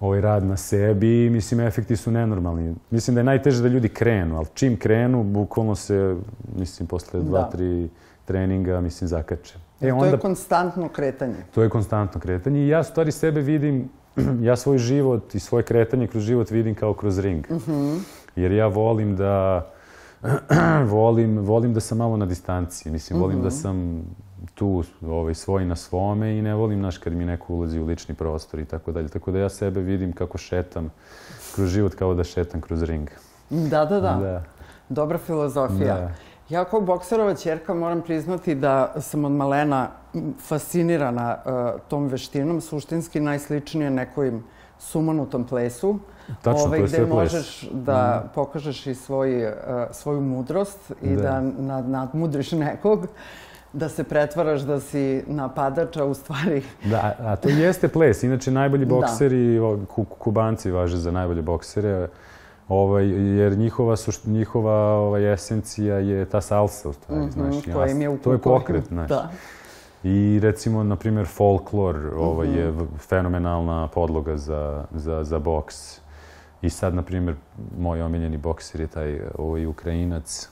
[0.00, 2.74] ovaj rad na sebi i mislim efekti su nenormalni.
[2.90, 6.16] Mislim da je najteže da ljudi krenu, ali čim krenu, bukvalno se,
[6.56, 7.48] mislim, posle dva, da.
[7.50, 7.88] tri
[8.24, 9.54] treninga, mislim, zakače.
[9.80, 11.36] E, onda, to je konstantno kretanje.
[11.54, 13.88] To je konstantno kretanje i ja stvari sebe vidim,
[14.48, 17.46] ja svoj život i svoje kretanje kroz život vidim kao kroz ring.
[17.50, 17.72] Uh Mhm.
[17.72, 18.00] -huh.
[18.36, 19.66] Jer ja volim da
[20.90, 22.92] volim, volim da sam malo na distanciji.
[22.92, 23.44] Mislim, volim mm -hmm.
[23.44, 24.04] da sam
[24.54, 28.14] tu ovaj, svoj na svome i ne volim, naš, kad mi neko ulazi u lični
[28.14, 29.08] prostor i tako dalje.
[29.08, 30.90] Tako da ja sebe vidim kako šetam
[31.54, 33.08] kroz život kao da šetam kroz ring.
[33.50, 34.14] Da, da, da.
[34.14, 34.42] da.
[34.88, 35.94] Dobra filozofija.
[35.94, 36.12] Da.
[36.48, 39.88] Ja kao bokserova čerka moram priznati da sam od malena
[40.38, 44.44] fascinirana uh, tom veštinom, suštinski najsličnije nekojim
[44.78, 45.98] sumanutom plesu.
[46.42, 48.28] Tačno, ovaj, gde možeš da mm.
[48.34, 49.52] pokažeš i svoj, uh,
[49.92, 53.06] svoju mudrost i da, da nad, nadmudriš nekog
[53.72, 56.62] da se pretvaraš da si napadač, a u stvari...
[56.84, 58.22] Da, a to jeste ples.
[58.22, 59.86] Inače, najbolji bokseri, da.
[59.86, 62.08] ku, kubanci važe za najbolje boksere,
[62.68, 67.64] ovaj, jer njihova, sušt, njihova ovaj, esencija je ta salsa, u stvari, mm -hmm, znaš.
[67.74, 69.08] To, im je u to je pokret, znaš.
[69.08, 69.30] Da.
[70.02, 72.56] I recimo, na primjer, folklor ovaj, mm -hmm.
[72.56, 76.00] je fenomenalna podloga za, za, za boks.
[76.62, 77.36] I sad, na primjer,
[77.78, 80.48] moj omiljeni bokser je taj ovaj, Ukrajinac,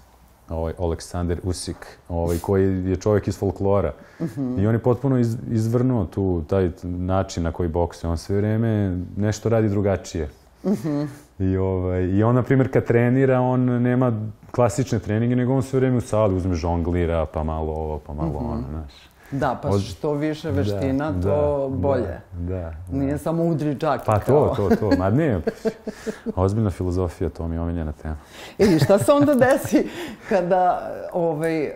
[0.49, 3.92] ovaj, Aleksandar Usik, ovaj, koji je čovjek iz folklora.
[4.21, 4.62] Mm -hmm.
[4.62, 8.11] I on je potpuno iz, izvrnuo tu, taj način na koji boksuje.
[8.11, 10.29] On sve vreme nešto radi drugačije.
[10.64, 11.07] Mm -hmm.
[11.38, 14.12] I, ovaj, I on, na primjer, kad trenira, on nema
[14.51, 18.40] klasične treninge, nego on sve vreme u sali uzme žonglira, pa malo ovo, pa malo
[18.40, 18.53] mm -hmm.
[18.53, 18.92] ono, znaš.
[19.31, 22.21] Da, pa što više veština, da, to da, bolje.
[22.33, 22.99] Da, da.
[22.99, 24.05] Nije samo udri džake.
[24.07, 24.55] Pa kao.
[24.57, 24.97] to, to, to.
[24.99, 25.41] Ma ne,
[26.37, 28.17] ozbiljna filozofija, to mi je omiljena tema.
[28.59, 29.89] I šta se onda desi
[30.29, 31.67] kada ovaj,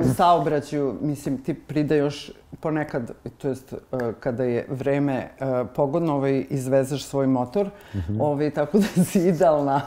[0.00, 3.74] u saobraćaju, mislim, ti pridajoš ponekad, to jest
[4.20, 5.28] kada je vreme
[5.74, 8.16] pogodno, ovaj, izvezeš svoj motor, -hmm.
[8.20, 9.80] ovaj, tako da si idealna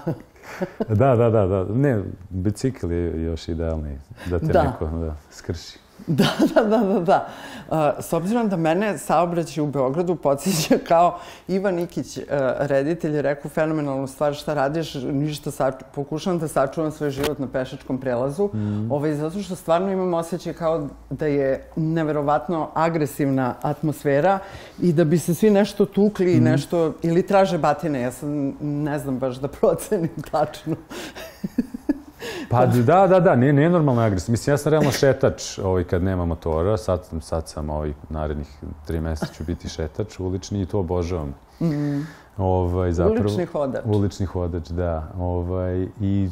[0.90, 1.66] da, da, da, da.
[1.74, 3.98] Ne, bicikl je još idealniji,
[4.30, 4.64] da te da.
[4.64, 5.85] neko da, skrši.
[6.08, 7.28] Da, da, da, da, da.
[7.70, 12.24] Uh, s obzirom da mene saobraćaj u Beogradu podsjeća kao Ivan Ikić, uh,
[12.60, 17.48] reditelj, je rekao fenomenalnu stvar šta radiš, ništa saču, pokušavam da sačuvam svoj život na
[17.48, 18.92] pešačkom prelazu, mm.
[18.92, 24.40] ovaj, zato što stvarno imam osjećaj kao da je neverovatno agresivna atmosfera
[24.82, 26.44] i da bi se svi nešto tukli mm.
[26.44, 30.76] nešto, ili traže batine, ja sam ne znam baš da procenim tačno.
[32.50, 34.32] Pa da, da, da, nije, nije normalno agresivno.
[34.32, 36.78] Mislim, ja sam realno šetač ovaj, kad nema motora.
[36.78, 38.48] Sad, sad sam ovaj, narednih
[38.88, 41.36] tri meseca ću biti šetač ulični i to obožavam.
[41.62, 42.08] Mm.
[42.38, 43.82] Ovaj, zapravo, ulični hodač.
[43.86, 45.12] Ulični hodač, da.
[45.18, 46.30] Ovaj, i,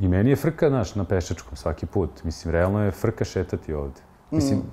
[0.00, 2.24] I meni je frka, naš, na pešačkom svaki put.
[2.24, 4.00] Mislim, realno je frka šetati ovde.
[4.30, 4.70] Mislim, mm.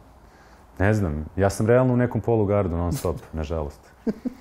[0.80, 3.80] ne znam, ja sam realno u nekom polugardu non stop, nažalost.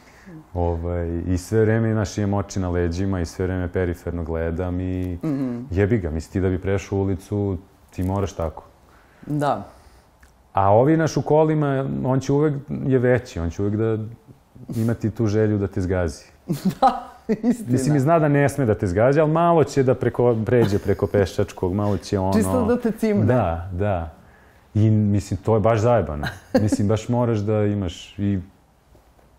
[0.55, 5.19] Ovaj, I sve vreme, znaš, imam oči na leđima i sve vreme periferno gledam i
[5.23, 5.65] mm -hmm.
[5.71, 6.11] jebi ga.
[6.11, 7.59] Misli ti da bi prešao ulicu,
[7.91, 8.65] ti moraš tako.
[9.27, 9.67] Da.
[10.53, 12.55] A ovi naš u kolima, on će uvek
[12.87, 13.99] je veći, on će uvek da
[14.77, 16.25] imati tu želju da te zgazi.
[16.81, 17.11] da.
[17.29, 17.73] istina.
[17.73, 20.79] Mislim, i zna da ne sme da te zgađa, ali malo će da preko, pređe
[20.79, 22.33] preko peščačkog, malo će ono...
[22.33, 23.25] Čisto da te cimne.
[23.25, 24.11] Da, da.
[24.75, 26.27] I mislim, to je baš zajebano.
[26.63, 28.39] mislim, baš moraš da imaš i...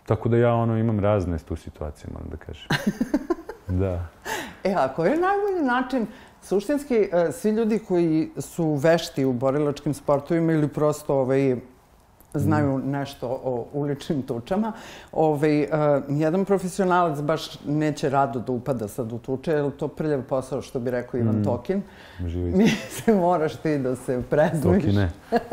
[0.06, 2.68] Tako da ja ono imam razne tu situacije, moram da kažem.
[3.82, 4.08] da.
[4.64, 6.08] E, a koji je najbolji način,
[6.42, 11.56] suštinski, e, svi ljudi koji su vešti u borilačkim sportovima ili prosto ovaj,
[12.34, 14.74] znaju nešto o uličnim tučama.
[15.12, 15.70] Ovaj, uh,
[16.10, 20.80] jedan profesionalac baš neće rado da upada sad u tuče, jer to prljav posao, što
[20.80, 21.44] bi rekao Ivan mm.
[21.44, 21.82] Tokin.
[22.20, 24.84] Mi se moraš ti da se prezmiš.
[24.84, 25.12] Tokine.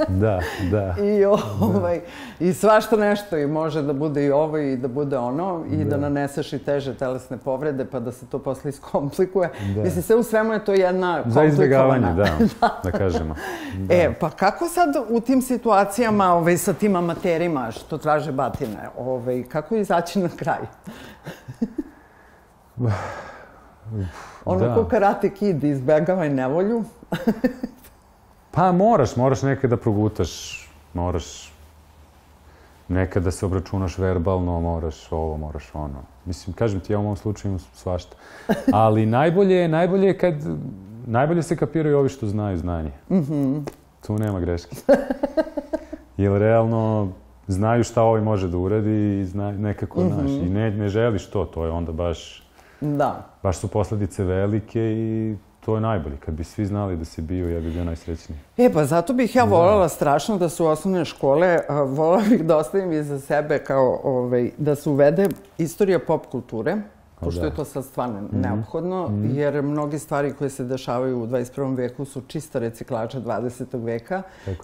[0.08, 0.94] Da, da.
[1.18, 2.00] I, ovaj,
[2.38, 2.44] da.
[2.44, 5.90] I svašta nešto i može da bude i ovo i da bude ono i da,
[5.90, 9.50] da naneseš i teže telesne povrede pa da se to posle iskomplikuje.
[9.74, 9.82] Da.
[9.82, 12.28] Mislim, sve u svemu je to jedna Za izbjegavanje, da,
[12.60, 13.34] da, da kažemo.
[13.78, 13.94] Da.
[13.94, 18.88] E, pa kako sad u tim situacijama ovaj, sa tim amaterima što traže batine.
[18.98, 20.58] Ove, kako izaći na kraj?
[24.44, 24.74] ono da.
[24.74, 26.84] ko karate kid, izbegavaj nevolju.
[28.54, 30.32] pa moraš, moraš nekada da progutaš,
[30.94, 31.52] moraš
[32.88, 36.04] nekada da se obračunaš verbalno, moraš ovo, moraš ono.
[36.24, 38.16] Mislim, kažem ti, ja u mom slučaju svašta.
[38.72, 40.34] Ali najbolje je, najbolje je kad,
[41.06, 42.92] najbolje se kapiraju ovi što znaju znanje.
[43.10, 43.68] Mm -hmm.
[44.06, 44.76] Tu nema greške.
[46.18, 47.08] Jer realno
[47.46, 50.14] znaju šta ovaj može da uradi i zna, nekako, mm -hmm.
[50.14, 52.42] znaš, i ne, ne želiš to, to je onda baš...
[52.80, 53.26] Da.
[53.42, 56.16] Baš su posledice velike i to je najbolje.
[56.16, 58.38] Kad bi svi znali da si bio, ja bih bio najsrećniji.
[58.56, 59.88] E, pa zato bih ja voljela da.
[59.88, 64.90] strašno da su osnovne škole, voljela bih da ostavim iza sebe kao ovaj, da se
[64.90, 66.76] uvede istorija pop kulture,
[67.20, 67.46] pošto da.
[67.46, 68.42] je to sad stvarno mm -hmm.
[68.42, 69.36] neophodno, mm -hmm.
[69.36, 71.76] jer mnogi stvari koje se dešavaju u 21.
[71.76, 73.84] veku su čista reciklaža 20.
[73.84, 74.22] veka,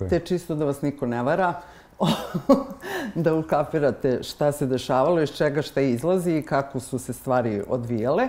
[0.09, 1.55] te čisto da vas niko ne vara,
[3.24, 8.28] da ukapirate šta se dešavalo, iz čega šta izlazi i kako su se stvari odvijale.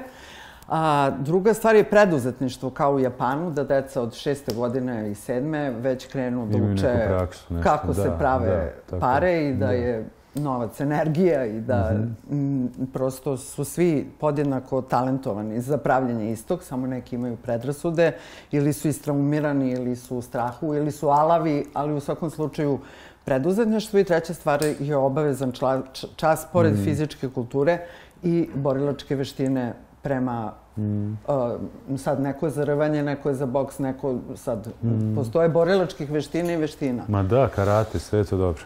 [0.68, 5.72] A druga stvar je preduzetništvo, kao u Japanu, da deca od šeste godine i sedme
[5.72, 10.06] već krenu da uče praksu, kako da, se prave da, pare i da, da je
[10.36, 12.86] novac, energija i da mm -hmm.
[12.94, 18.12] prosto su svi podjednako talentovani za pravljanje istog, samo neki imaju predrasude
[18.52, 22.80] ili su istraumirani ili su u strahu ili su alavi, ali u svakom slučaju
[23.26, 25.82] preduzetništvo i treća stvar je obavezan čla,
[26.16, 26.84] čas pored mm.
[26.84, 27.80] fizičke kulture
[28.24, 31.12] i borilačke veštine prema mm.
[31.12, 35.16] uh, sad neko je za rvanje, neko je za boks, neko sad mm.
[35.16, 37.04] postoje borilačkih veština i veština.
[37.08, 38.64] Ma da, karate, sve je to dobro.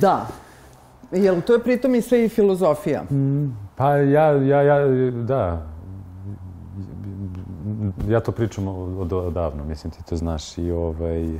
[0.00, 0.26] Da,
[1.12, 3.02] Jel to je pritom i sve i filozofija?
[3.02, 5.66] Mm, pa ja, ja, ja, da.
[8.08, 11.38] Ja to pričam od, odavno, mislim ti to znaš i ovaj...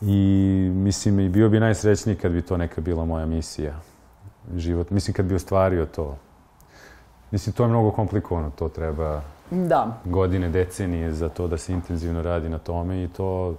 [0.00, 3.74] I mislim, i bio bi najsrećniji kad bi to neka bila moja misija.
[4.56, 6.16] Život, mislim kad bi ostvario to.
[7.30, 10.00] Mislim, to je mnogo komplikovano, to treba da.
[10.04, 13.54] godine, decenije za to da se intenzivno radi na tome i to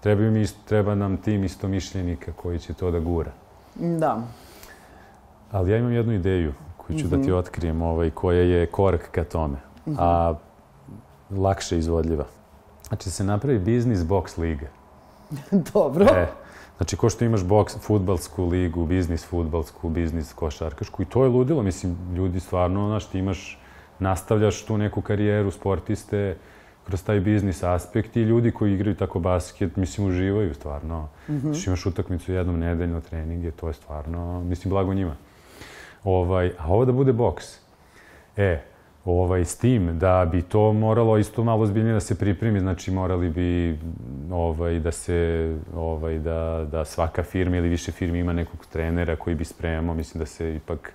[0.00, 3.30] treba, mi, treba nam tim istomišljenika koji će to da gura.
[3.80, 4.22] Da.
[5.50, 7.16] Ali ja imam jednu ideju koju ću mm -hmm.
[7.16, 7.38] da ti mhm.
[7.38, 9.56] otkrijem, ovaj, koja je korak ka tome,
[9.86, 9.96] mm -hmm.
[9.98, 10.34] a
[11.30, 12.24] lakše izvodljiva.
[12.88, 14.66] Znači, da se napravi biznis box liga.
[15.74, 16.04] Dobro.
[16.04, 16.28] E,
[16.76, 21.62] znači, ko što imaš boks, futbalsku ligu, biznis futbalsku, biznis košarkašku, i to je ludilo.
[21.62, 23.58] Mislim, ljudi stvarno, znaš, ti imaš,
[23.98, 26.36] nastavljaš tu neku karijeru sportiste,
[26.90, 31.08] kroz taj biznis aspekt i ljudi koji igraju tako basket, mislim, uživaju stvarno.
[31.28, 31.40] Mm -hmm.
[31.40, 35.16] Znači, imaš utakmicu jednom nedeljno treninge, to je stvarno, mislim, blago njima.
[36.04, 37.44] Ovaj, a ovo da bude boks.
[38.36, 38.60] E,
[39.04, 43.30] ovaj, s tim da bi to moralo isto malo zbiljnije da se pripremi, znači morali
[43.30, 43.78] bi
[44.30, 49.36] ovaj, da se, ovaj, da, da svaka firma ili više firmi ima nekog trenera koji
[49.36, 50.92] bi spremao, mislim da se ipak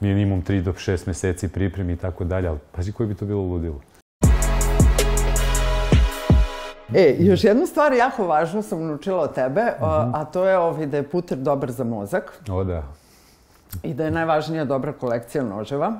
[0.00, 3.42] minimum 3 do 6 meseci pripremi i tako dalje, ali pazi koji bi to bilo
[3.42, 3.80] ludilo.
[6.94, 10.10] E, još jednu stvar jako važnu sam naučila od tebe, mm -hmm.
[10.14, 12.42] a to je ovaj da je puter dobar za mozak.
[12.50, 12.82] O, da.
[13.82, 15.92] I da je najvažnija dobra kolekcija noževa.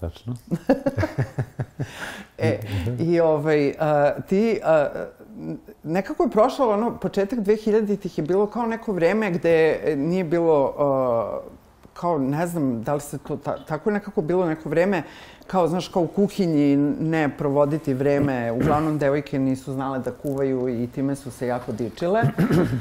[0.00, 0.34] Tačno.
[2.38, 2.58] e,
[2.98, 4.88] i ovaj, a, ti, a,
[5.82, 11.40] nekako je prošlo ono, početak 2000-ih je bilo kao neko vreme gde nije bilo, a,
[12.00, 15.02] kao, ne znam, da li se to, ta, tako je nekako bilo neko vreme
[15.46, 18.52] kao, znaš, kao u kuhinji ne provoditi vreme.
[18.52, 22.22] Uglavnom, devojke nisu znale da kuvaju i time su se jako dičile.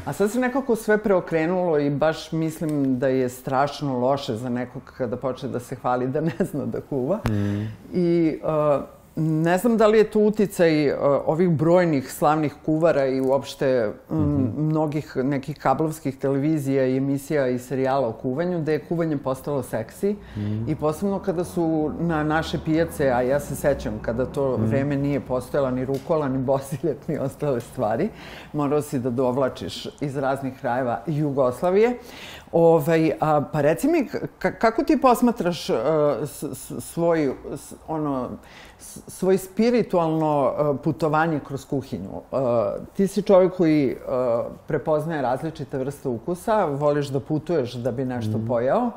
[0.06, 4.82] A sad se nekako sve preokrenulo i baš mislim da je strašno loše za nekog
[4.98, 7.20] kada počne da se hvali da ne zna da kuva.
[7.28, 7.68] Mm.
[7.94, 8.84] I uh,
[9.20, 14.16] ne znam da li je to uticaj uh, ovih brojnih slavnih kuvara i uopšte mm
[14.16, 14.58] -hmm.
[14.58, 20.12] mnogih nekih kablovskih televizija i emisija i serijala o kuvanju, da je kuvanje postalo seksi
[20.12, 20.72] mm -hmm.
[20.72, 24.68] i posebno kada su na naše pijace, a ja se sećam kada to mm -hmm.
[24.70, 28.10] vreme nije postojala ni rukola, ni bosiljak, ni ostale stvari,
[28.54, 31.98] morao si da dovlačiš iz raznih krajeva Jugoslavije.
[32.52, 35.78] Ovaj, a, pa reci mi, kako ti posmatraš uh,
[36.80, 37.34] svoj,
[37.88, 38.30] ono,
[39.08, 42.10] svoj spiritualno putovanje kroz kuhinju?
[42.32, 42.40] Uh,
[42.96, 48.38] ti si čovjek koji uh, prepoznaje različite vrste ukusa, voliš da putuješ da bi nešto
[48.38, 48.48] mm.
[48.48, 48.92] pojao.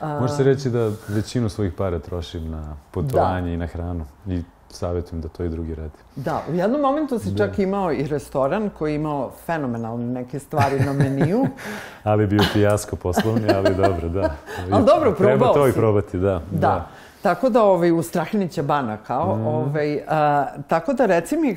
[0.00, 3.54] Može se reći da većinu svojih para trošim na putovanje da.
[3.54, 4.04] i na hranu.
[4.26, 5.98] I savjetujem da to i drugi radi.
[6.16, 7.46] Da, u jednom momentu si da.
[7.46, 11.46] čak imao i restoran koji je imao fenomenalne neke stvari na meniju.
[12.04, 14.20] ali bio fijasko poslovni, ali dobro, da.
[14.72, 15.70] ali dobro, probao Treba to si.
[15.70, 16.40] i probati, da.
[16.50, 16.58] Da.
[16.58, 16.88] da.
[17.22, 19.46] Tako da, ovaj, u Strahinića bana, kao, mm.
[19.46, 21.56] ovaj, a, tako da, reci mi,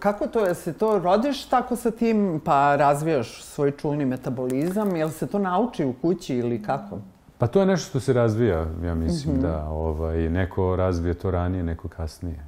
[0.00, 5.10] kako to je, se to rodiš tako sa tim, pa razvijaš svoj čulni metabolizam, jel
[5.10, 6.98] se to nauči u kući ili kako?
[7.40, 9.42] Pa to je nešto što se razvija, ja mislim, mm -hmm.
[9.42, 9.68] da.
[9.68, 12.44] Ovaj, neko razvije to ranije, neko kasnije.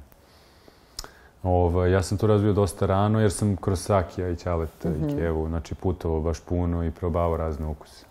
[1.43, 5.03] Ovaj, ja sam to razvio dosta rano jer sam kroz Sakija i Ćaleta mm -hmm.
[5.03, 5.17] i mhm.
[5.17, 8.05] Kevu, znači putovao baš puno i probao razne ukuse.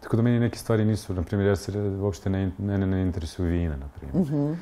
[0.00, 3.50] Tako da meni neke stvari nisu, na primjer, ja se uopšte ne, ne, ne interesuju
[3.50, 4.16] vina, na primjer.
[4.16, 4.56] Mm -hmm.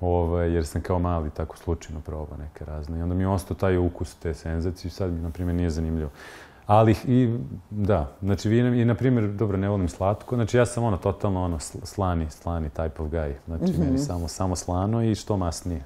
[0.00, 2.98] Ovaj, jer sam kao mali tako slučajno probao neke razne.
[2.98, 6.10] I onda mi je ostao taj ukus te senzacije i sad, na primjer, nije zanimljivo.
[6.66, 7.38] Ali i,
[7.70, 11.44] da, znači vi, i na primjer, dobro, ne volim slatko, znači ja sam ono, totalno
[11.44, 13.32] ono, slani, slani type of guy.
[13.46, 13.84] Znači, mm -hmm.
[13.84, 15.84] meni samo, samo slano i što masnije.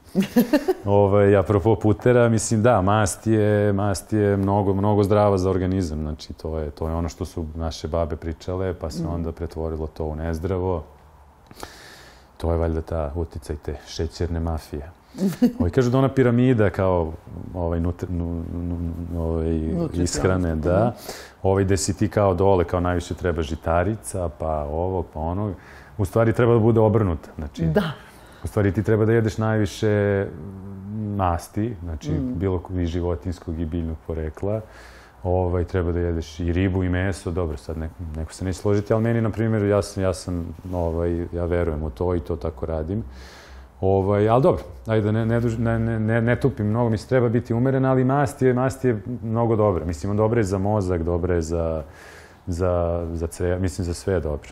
[0.85, 6.01] Ove, ovaj, apropo putera, mislim, da, mast je, mast je mnogo, mnogo zdrava za organizam.
[6.01, 9.15] Znači, to je, to je ono što su naše babe pričale, pa se mm.
[9.15, 10.85] onda pretvorilo to u nezdravo.
[12.37, 14.91] To je valjda ta uticaj te šećerne mafije.
[15.59, 17.13] Ovaj, kažu da ona piramida kao
[17.55, 18.79] ovaj, nutri, nu, nu,
[19.21, 19.61] ovaj,
[19.93, 20.95] ishrane, da.
[21.43, 25.55] Ovaj, gde si ti kao dole, kao najviše treba žitarica, pa ovog, pa onog.
[25.99, 27.31] U stvari treba da bude obrnuta.
[27.37, 27.93] Znači, da.
[28.45, 30.27] U stvari ti treba da jedeš najviše
[31.17, 32.39] masti, znači mm.
[32.39, 34.61] bilo i životinskog i biljnog porekla.
[35.23, 38.93] Ovaj, treba da jedeš i ribu i meso, dobro, sad neko, neko se neće složiti,
[38.93, 42.37] ali meni, na primjer, ja sam, ja sam, ovaj, ja verujem u to i to
[42.37, 43.05] tako radim.
[43.81, 47.85] Ovaj, ali dobro, ajde, ne, ne, ne, ne, ne tupim mnogo, mislim, treba biti umeren,
[47.85, 49.85] ali mast je, mast je mnogo dobra.
[49.85, 51.83] Mislim, dobra je za mozak, dobra je za,
[52.47, 54.49] za, za sve, mislim, za sve je dobro.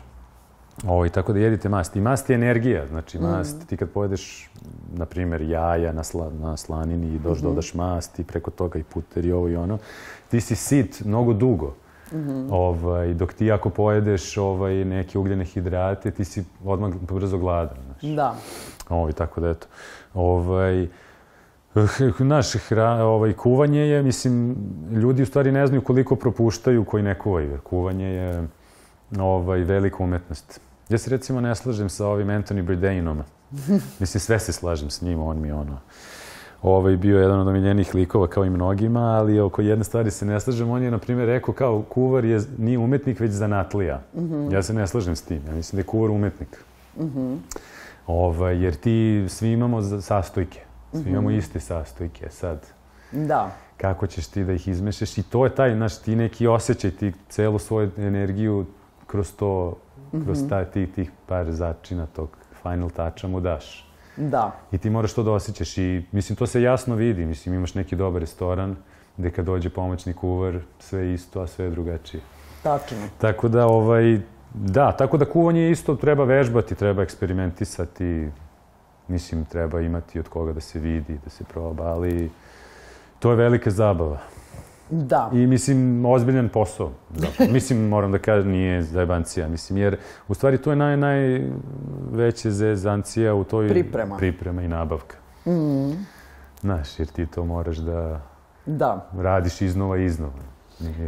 [0.87, 1.95] Ovaj, tako da jedite mast.
[1.95, 3.65] I mast je energija, znači mast, mm.
[3.65, 4.49] ti kad pojedeš,
[4.93, 7.49] na primjer, jaja na, sla, na slanini i doš, mm -hmm.
[7.49, 9.77] dodaš mast i preko toga i puter i ovo i ono,
[10.31, 11.73] ti si sit mnogo dugo.
[12.11, 12.47] Mm -hmm.
[12.51, 17.77] ovaj, dok ti ako pojedeš ovaj, neke ugljene hidrate, ti si odmah brzo gladan.
[17.85, 18.15] Znači.
[18.15, 18.35] Da.
[18.89, 19.67] Ovaj, tako da eto.
[20.13, 20.87] Ovaj,
[22.19, 24.55] naš hra, ovaj, kuvanje je, mislim,
[24.91, 28.47] ljudi u stvari ne znaju koliko propuštaju koji ne kuvaju, jer kuvanje je
[29.19, 30.59] ovaj, velika umetnost.
[30.89, 33.21] Ja se recimo ne slažem sa ovim Anthony Bourdainom.
[33.99, 35.77] mislim, sve se slažem s njim, on mi ono
[36.65, 40.39] ovaj, bio jedan od omiljenih likova kao i mnogima, ali oko jedne stvari se ne
[40.39, 40.69] slažem.
[40.69, 44.01] On je, na primjer, rekao kao kuvar je, nije umetnik, već zanatlija.
[44.15, 44.53] Mm -hmm.
[44.53, 45.41] Ja se ne slažem s tim.
[45.47, 46.63] Ja mislim da je kuvar umetnik.
[46.97, 47.37] Mm -hmm.
[48.07, 50.59] Ovaj, jer ti svi imamo sastojke.
[50.91, 51.09] Svi mm -hmm.
[51.09, 52.29] imamo iste sastojke.
[52.29, 52.67] Sad,
[53.11, 53.51] da.
[53.77, 55.17] kako ćeš ti da ih izmešaš?
[55.17, 58.65] I to je taj, znaš, ti neki osjećaj, ti celu svoju energiju
[59.07, 59.77] kroz to,
[60.13, 60.25] mm -hmm.
[60.25, 62.29] kroz taj, tih, tih par začina tog
[62.61, 63.85] final toucha mu daš.
[64.17, 64.51] Da.
[64.71, 67.25] I ti moraš to da osjećaš i, mislim, to se jasno vidi.
[67.25, 68.75] Mislim, imaš neki dobar restoran
[69.17, 72.21] gde kad dođe pomoćni kuvar, sve isto, a sve je drugačije.
[72.63, 72.97] Tačno.
[73.17, 74.19] Tako da, ovaj,
[74.63, 78.29] Da, tako da kuvanje isto treba vežbati, treba eksperimentisati,
[79.07, 82.31] mislim, treba imati od koga da se vidi, da se proba, ali
[83.19, 84.19] to je velika zabava.
[84.89, 85.29] Da.
[85.33, 86.91] I mislim, ozbiljan posao.
[87.15, 87.51] Zapravo.
[87.57, 89.47] mislim, moram da kažem, nije zajebancija.
[89.47, 89.97] Mislim, jer
[90.27, 95.15] u stvari to je naj, najveće zezancija u toj priprema, priprema i nabavka.
[95.45, 96.05] Mm.
[96.61, 98.21] Znaš, jer ti to moraš da,
[98.65, 99.09] da.
[99.17, 100.54] radiš iznova i iznova.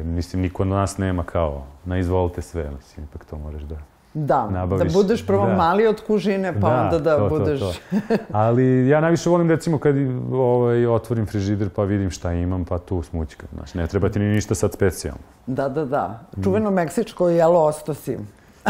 [0.03, 3.78] Mislim, niko od nas nema kao, na izvolite sve, mislim, ipak to možeš da
[4.26, 4.93] da, nabaviš.
[4.93, 5.55] Da budeš prvo da.
[5.55, 7.59] mali od kužine, pa da, onda da to, budeš...
[7.59, 8.15] To, to.
[8.32, 9.95] Ali ja najviše volim, recimo, kad
[10.32, 13.49] ovaj, otvorim frižider pa vidim šta imam, pa tu smućkam.
[13.53, 15.22] Znači, ne treba ti ni ništa sad specijalno.
[15.47, 16.20] Da, da, da.
[16.43, 16.74] Čuveno mm.
[16.74, 18.18] meksičko jelo ostosi.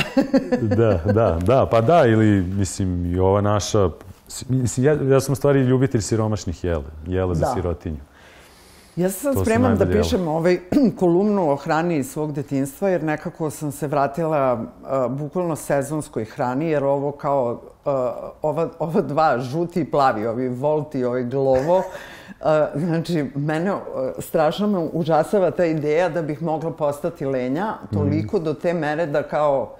[0.77, 3.89] da, da, da, pa da, ili, mislim, i ova naša...
[4.49, 7.39] Mislim, ja, ja sam stvari ljubitelj siromašnih jela, jela da.
[7.39, 7.99] za sirotinju.
[8.97, 10.59] Ja sam To su spreman da pišem ovaj
[10.99, 16.69] kolumnu o hrani iz svog detinstva, jer nekako sam se vratila uh, bukvalno sezonskoj hrani,
[16.69, 17.91] jer ovo kao uh,
[18.41, 22.45] ova, ova dva, žuti i plavi, ovi volti, ovaj glovo, uh,
[22.75, 23.81] znači, mene uh,
[24.19, 29.23] strašno me užasava ta ideja da bih mogla postati lenja, toliko do te mere da
[29.23, 29.75] kao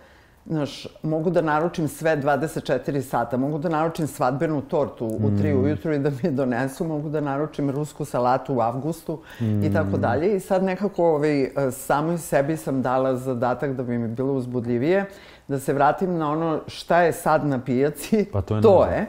[0.49, 5.93] Znaš, mogu da naručim sve 24 sata, mogu da naručim svadbenu tortu u 3 ujutru
[5.93, 9.19] i da mi je donesu, mogu da naručim rusku salatu u avgustu
[9.63, 10.35] i tako dalje.
[10.35, 15.05] I sad nekako ovaj, samoj sebi sam dala zadatak da bi mi bilo uzbudljivije,
[15.47, 19.05] da se vratim na ono šta je sad na pijaci, Pa to je to je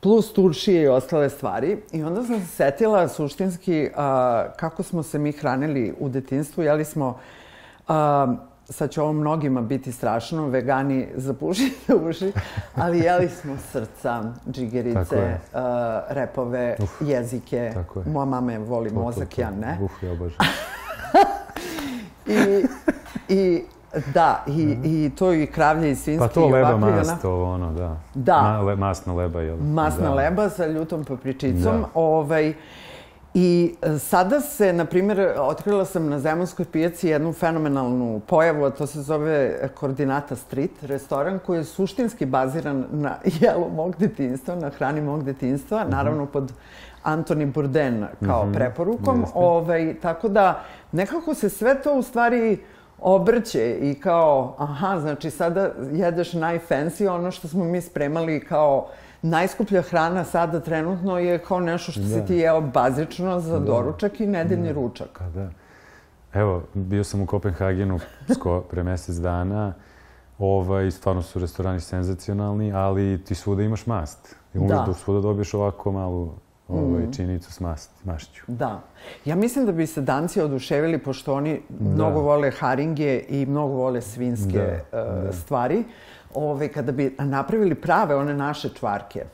[0.00, 1.78] plus turšije i ostale stvari.
[1.92, 6.62] I onda sam se setila suštinski a, kako smo se mi hranili u detinstvu.
[6.62, 7.18] Jeli smo,
[7.88, 8.34] a,
[8.68, 12.32] sad će ovo mnogima biti strašno, vegani zapušite uši,
[12.74, 15.40] ali jeli smo srca, džigerice, je.
[15.54, 17.70] a, repove, jezike.
[17.74, 18.04] tako je.
[18.06, 19.40] Moja mama je voli To, mozak, to.
[19.40, 19.78] ja ne.
[19.82, 20.36] Uf, ja bože.
[22.26, 22.64] I,
[23.28, 23.64] i
[24.14, 26.28] da, i, i to i kravlje i svinski.
[26.28, 27.96] Pa to i leba mast, to ono, da.
[28.14, 28.42] Da.
[28.42, 29.56] Ma, le, masna leba, jel?
[29.56, 30.14] masna da.
[30.14, 31.80] leba sa ljutom papričicom.
[31.80, 31.88] Da.
[31.94, 32.54] Ovaj,
[33.38, 38.70] I e, sada se, na primjer, otkrila sam na Zemunskoj pijaci jednu fenomenalnu pojavu, a
[38.70, 39.34] to se zove
[39.70, 45.80] Koordinata Street, restoran koji je suštinski baziran na jelu mog detinstva, na hrani mog detinstva,
[45.80, 45.90] Mhm.
[45.90, 46.52] naravno pod
[47.02, 49.20] Antoni Bourdain kao preporukom.
[49.20, 49.32] jeste.
[49.34, 50.62] Ovaj, tako da
[50.92, 52.58] nekako se sve to u stvari
[53.00, 58.88] obrće i kao, aha, znači sada jedeš najfancy, ono što smo mi spremali kao
[59.26, 62.24] najskuplja hrana sada trenutno je kao nešto što si Da.
[62.24, 65.08] ti jeo bazično za doručak i nedeljni ručak.
[65.18, 65.50] Pa da.
[66.34, 67.98] Evo, bio sam u Kopenhagenu
[68.30, 69.74] sko, pre mesec dana.
[70.38, 74.36] Ovaj, stvarno su restorani senzacionalni, ali ti svuda imaš mast.
[74.54, 74.84] I uvijek Da.
[74.86, 74.92] da.
[74.94, 76.30] svuda dobiješ ovako malu
[76.68, 78.42] ovaj, činicu s mast, mašću.
[78.48, 78.80] Da.
[79.24, 84.00] Ja mislim da bi se danci oduševili, pošto oni mnogo vole haringe i mnogo vole
[84.00, 84.58] svinske
[84.92, 85.32] Da, e, da.
[85.32, 85.84] stvari,
[86.36, 89.24] Ove, kada bi napravili prave one naše čvarke.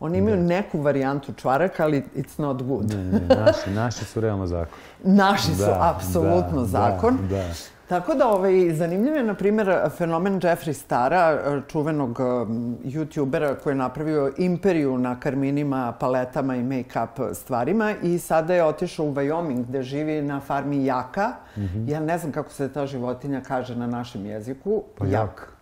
[0.00, 2.90] Oni imaju neku varijantu čvaraka, ali it's not good.
[2.90, 4.78] Ne, ne, naši, naši su realno zakon.
[5.04, 7.18] Naši su Da, apsolutno da, zakon.
[7.30, 7.44] Da, da.
[7.88, 13.76] Tako da, ovaj, zanimljiv je, na primjer, fenomen Jeffrey Stara, čuvenog um, youtubera koji je
[13.76, 19.82] napravio imperiju na karminima, paletama i make-up stvarima i sada je otišao u Wyoming gde
[19.82, 21.32] živi na farmi jaka.
[21.56, 21.88] Mhm.
[21.88, 24.82] Ja ne znam kako se ta životinja kaže na našem jeziku.
[24.98, 25.53] Pa jak.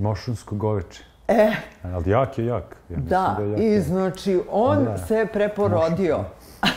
[0.00, 1.04] Mošunsko goveče.
[1.28, 1.50] E,
[1.84, 2.76] Ali jak je jak.
[2.88, 4.98] Ja mislim da, je jak i znači on Da.
[4.98, 6.18] se preporodio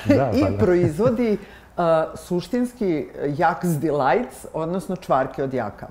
[0.08, 0.58] Da, i pa da.
[0.58, 1.38] proizvodi
[1.78, 1.84] uh,
[2.18, 5.88] suštinski Jak's Delights, odnosno čvarke od jaka.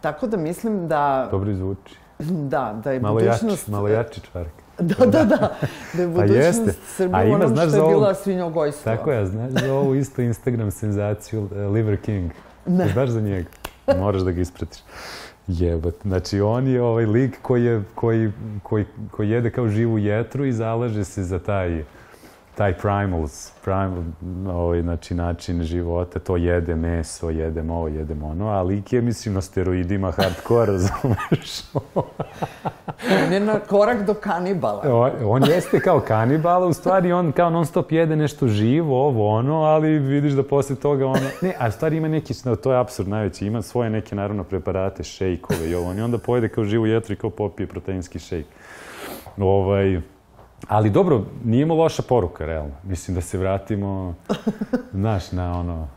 [0.00, 1.96] Tako da mislim da, Dobro zvuči.
[2.18, 3.68] da, da je Malo jači, budućnost...
[3.68, 4.48] malo jači čvark.
[4.78, 5.36] Da, da, da.
[5.94, 6.78] Da je budućnost.
[6.86, 8.92] Srbije A ima, onom znaš, što je ovo- bila svinjogojstvo.
[8.92, 12.30] Tako je, znaš za ovu isto Instagram senzaciju uh, Liver King?
[12.66, 12.88] Ne.
[12.88, 13.48] Znaš za njega?
[13.98, 14.78] Moraš da ga ispratiš.
[15.48, 15.94] Jebat.
[16.02, 18.32] Znači, on je ovaj lik koji, je, koji,
[18.62, 21.84] koji, koji jede kao živu jetru i zalaže se za taj
[22.54, 24.02] taj primals, primal,
[24.48, 29.34] ovaj, znači, način života, to jede meso, jedem ovo, jedem ono, a lik je, mislim,
[29.34, 31.62] na steroidima hardcore, razumeš?
[33.26, 34.82] On je na korak do kanibala.
[34.84, 39.28] on, on jeste kao kanibal, u stvari on kao non stop jede nešto živo, ovo
[39.28, 41.28] ono, ali vidiš da posle toga ono...
[41.42, 45.70] Ne, a stvari ima neki, to je absurd najveći, ima svoje neke naravno preparate, šejkove
[45.70, 48.46] i ovo, on i onda pojede kao živu jetru i kao popije proteinski šejk.
[49.38, 50.00] Ovaj,
[50.68, 52.74] ali dobro, nije mu loša poruka, realno.
[52.82, 54.14] Mislim da se vratimo,
[54.92, 55.88] znaš, na ono,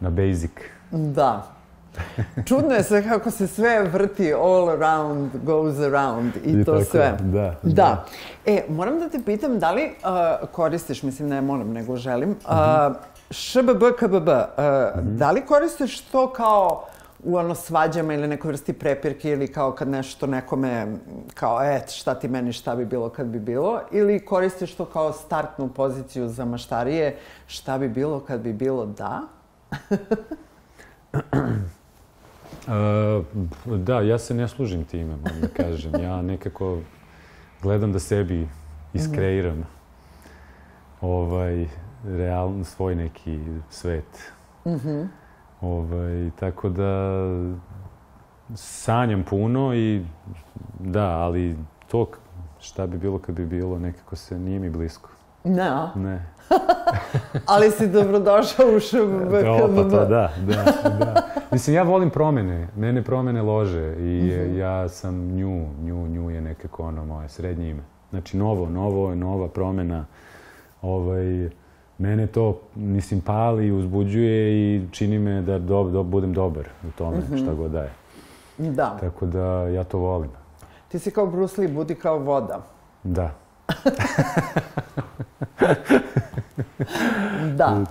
[0.00, 0.50] na basic.
[0.90, 1.55] Da.
[2.48, 6.84] Čudno je sve kako se sve vrti all around, goes around i, I to tako
[6.84, 7.16] sve.
[7.20, 7.62] da, da.
[7.62, 8.04] da.
[8.46, 12.96] E, moram da te pitam da li uh, koristiš, mislim ne moram, nego želim, uh,
[13.30, 14.34] ŠBB, KBB, uh,
[15.02, 16.86] da li koristiš to kao
[17.24, 20.86] u ono svađama ili nekoj vrsti prepirke ili kao kad nešto nekome
[21.34, 25.12] kao e, šta ti meni šta bi bilo kad bi bilo ili koristiš to kao
[25.12, 27.16] startnu poziciju za maštarije
[27.46, 29.20] šta bi bilo kad bi bilo da?
[32.66, 36.00] Uh, da, ja se ne služim time, moram da kažem.
[36.02, 36.78] Ja nekako
[37.62, 38.48] gledam da sebi
[38.94, 39.64] iskreiram
[41.00, 41.66] ovaj,
[42.04, 43.38] realno svoj neki
[43.70, 44.32] svet.
[45.60, 47.22] Ovaj, tako da
[48.54, 50.04] sanjam puno i
[50.80, 51.56] da, ali
[51.88, 52.06] to
[52.60, 55.10] šta bi bilo kad bi bilo, nekako se nije mi blisko.
[55.44, 55.90] Ne, a?
[55.94, 56.26] Ne.
[57.46, 59.90] Ali si dobrodošao u ŠBB, Da, pa KBB.
[59.90, 61.22] to, da, da, da.
[61.52, 62.68] Mislim, ja volim promene.
[62.76, 64.58] Mene promene lože i Mhm.
[64.58, 67.82] ja sam nju, nju, nju je nekako ono moje srednje ime.
[68.10, 70.04] Znači, novo, novo je nova promena.
[70.82, 71.50] Ovaj,
[71.98, 77.16] mene to, mislim, pali, uzbuđuje i čini me da do, do, budem dobar u tome,
[77.36, 77.90] šta god daje.
[78.58, 78.96] Da.
[79.00, 80.30] Tako da ja to volim.
[80.88, 82.60] Ti si kao Bruce Lee, budi kao voda.
[83.04, 83.30] Da.
[87.48, 87.84] Da.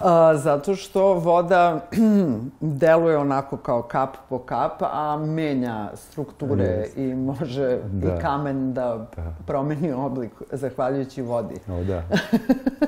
[0.00, 1.80] A, zato što voda
[2.60, 6.64] deluje onako kao kap po kap, a menja strukture
[6.96, 8.08] i može Da.
[8.08, 9.06] i kamen da,
[9.46, 11.54] promeni oblik zahvaljujući vodi.
[11.70, 12.02] O, da.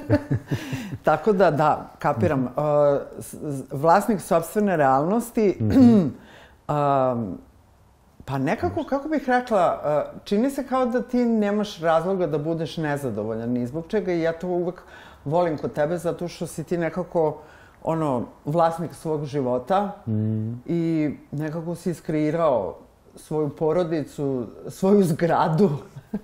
[1.05, 2.49] Tako da, da, kapiram.
[2.57, 5.59] A, s- s- vlasnik sobstvene realnosti,
[6.68, 7.16] a,
[8.25, 12.77] pa nekako, kako bih rekla, a, čini se kao da ti nemaš razloga da budeš
[12.77, 14.83] nezadovoljan ni zbog čega i ja to uvek
[15.25, 17.39] volim kod tebe zato što si ti nekako
[17.85, 19.93] ono, vlasnik svog života
[20.66, 22.77] i nekako si iskreirao
[23.16, 25.70] svoju porodicu, svoju zgradu.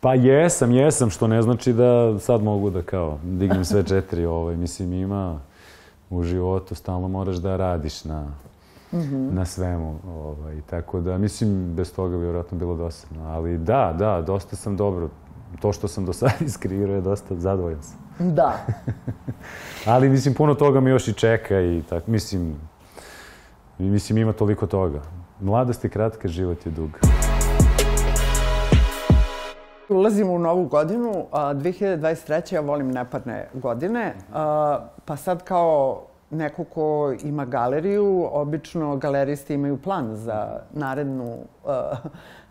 [0.00, 4.26] Pa jesam, jesam, što ne znači da sad mogu da kao dignem sve četiri.
[4.26, 5.40] Ovaj, mislim, ima
[6.10, 8.26] u životu, stalno moraš da radiš na,
[9.30, 9.98] na svemu.
[10.06, 13.24] Ovaj, tako da, mislim, bez toga bi vjerojatno bilo dosadno.
[13.24, 15.08] Ali da, da, dosta sam dobro.
[15.60, 17.98] To što sam do sada iskreirao je dosta zadovoljan sam.
[18.34, 18.66] Da.
[19.86, 22.56] Ali, mislim, puno toga mi još i čeka i tako, mislim,
[23.78, 25.02] mislim, ima toliko toga.
[25.40, 26.90] Mladost je kratka, život je dug.
[29.88, 32.54] Ulazimo u novu godinu, a, 2023.
[32.54, 34.14] ja volim neparne godine,
[35.04, 41.96] pa sad kao neko ko ima galeriju, obično galeristi imaju plan za narednu a,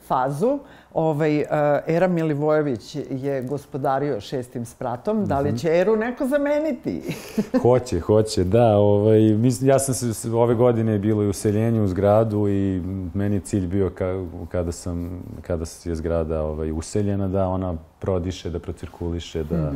[0.07, 0.59] fazu.
[0.93, 5.25] Ovaj, a, Era Milivojević je gospodario šestim spratom.
[5.25, 7.01] Da li će Eru neko zameniti?
[7.63, 8.77] Hoće, hoće, da.
[8.77, 12.81] Ovaj, mislim, ja sam se ove godine bilo i useljenje u zgradu i
[13.13, 18.49] meni je cilj bio ka, kada, sam, kada je zgrada ovaj, useljena da ona prodiše,
[18.49, 19.71] da procirkuliše, da,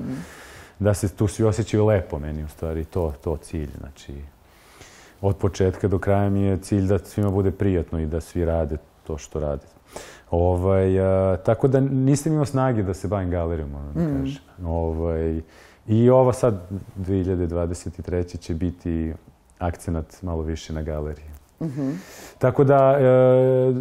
[0.82, 2.86] da se tu svi osjećaju lepo meni u stvari.
[2.86, 3.70] To, to cilj.
[3.80, 4.14] Znači,
[5.22, 8.78] od početka do kraja mi je cilj da svima bude prijatno i da svi rade
[9.08, 9.66] to što rade.
[10.32, 14.42] Ovaj, a, tako da nisam imao snage da se bavim galerijom, moram da kažem.
[14.66, 15.42] Ovaj,
[15.88, 16.62] I ova sad,
[16.98, 18.38] 2023.
[18.38, 19.14] će biti
[19.60, 21.30] akcenat malo više na galeriji.
[22.38, 23.74] Tako da, e,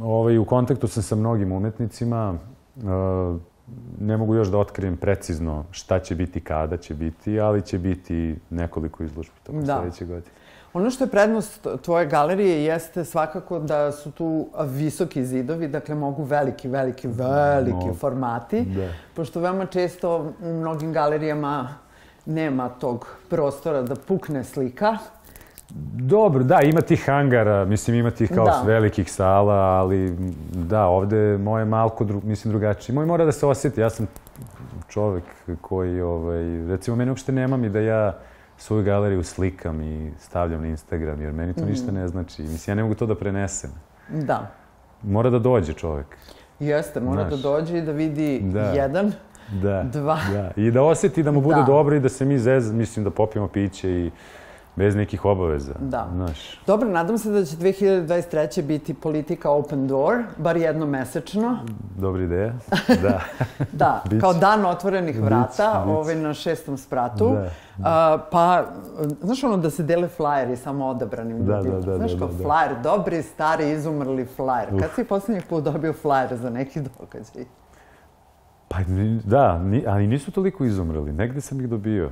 [0.00, 2.34] ovaj, u kontaktu sam sa mnogim umetnicima.
[2.76, 3.53] E,
[4.00, 8.36] ne mogu još da otkrijem precizno šta će biti, kada će biti, ali će biti
[8.50, 9.78] nekoliko izložbi tokom Da.
[9.78, 10.30] sledeće godine.
[10.72, 16.22] Ono što je prednost tvoje galerije jeste svakako da su tu visoki zidovi, dakle mogu
[16.22, 17.94] veliki, veliki, veliki Mogu.
[17.94, 18.60] formati.
[18.60, 18.88] Da.
[19.14, 21.68] Pošto veoma često u mnogim galerijama
[22.26, 24.96] nema tog prostora da pukne slika.
[25.94, 28.62] Dobro, da, ima tih hangara, mislim ima tih kao Da.
[28.66, 30.16] velikih sala, ali
[30.52, 32.94] da, ovde je moje malko, dru, mislim, drugačije.
[32.94, 34.06] Moj mora da se osjeti, ja sam
[34.88, 35.24] čovek
[35.60, 38.16] koji, ovaj, recimo, meni uopšte nema mi da ja
[38.56, 42.42] svoju galeriju slikam i stavljam na Instagram, jer meni to ništa ne znači.
[42.42, 43.70] Mislim, ja ne mogu to da prenesem.
[44.08, 44.50] Da.
[45.02, 46.06] Mora da dođe čovek.
[46.60, 47.42] Jeste, mora Znaš.
[47.42, 48.60] da dođe i da vidi Da.
[48.60, 49.12] jedan,
[49.62, 49.82] Da.
[49.82, 50.18] Dva.
[50.32, 50.50] Da.
[50.56, 51.62] I da osjeti da mu bude Da.
[51.62, 54.10] dobro i da se mi zez, mislim, da popijemo piće i
[54.76, 55.74] bez nekih obaveza.
[55.80, 56.08] Da.
[56.12, 56.60] Znaš.
[56.66, 58.62] Dobro, nadam se da će 2023.
[58.62, 61.58] biti politika open door, bar jednom mesečno.
[61.96, 62.52] Dobra ideja.
[63.02, 63.20] Da.
[63.72, 64.20] Da, Biće.
[64.20, 65.46] kao dan otvorenih vrata,
[65.80, 65.92] biće.
[65.92, 67.30] ovaj, na šestom spratu.
[67.30, 67.50] Da,
[67.82, 68.64] A, pa,
[69.20, 71.74] znaš ono da se dele flajeri samo odabranim Da, ljudima.
[71.74, 72.42] da, da, Znaš da, kao da, da.
[72.44, 74.68] flajer, dobri, stari, izumrli flajer.
[74.80, 77.44] Kad si poslednji put dobio flajer za neki događaj?
[78.68, 78.76] Pa
[79.24, 81.12] da, ni, ali nisu toliko izumrli.
[81.12, 82.10] Negde sam ih dobio.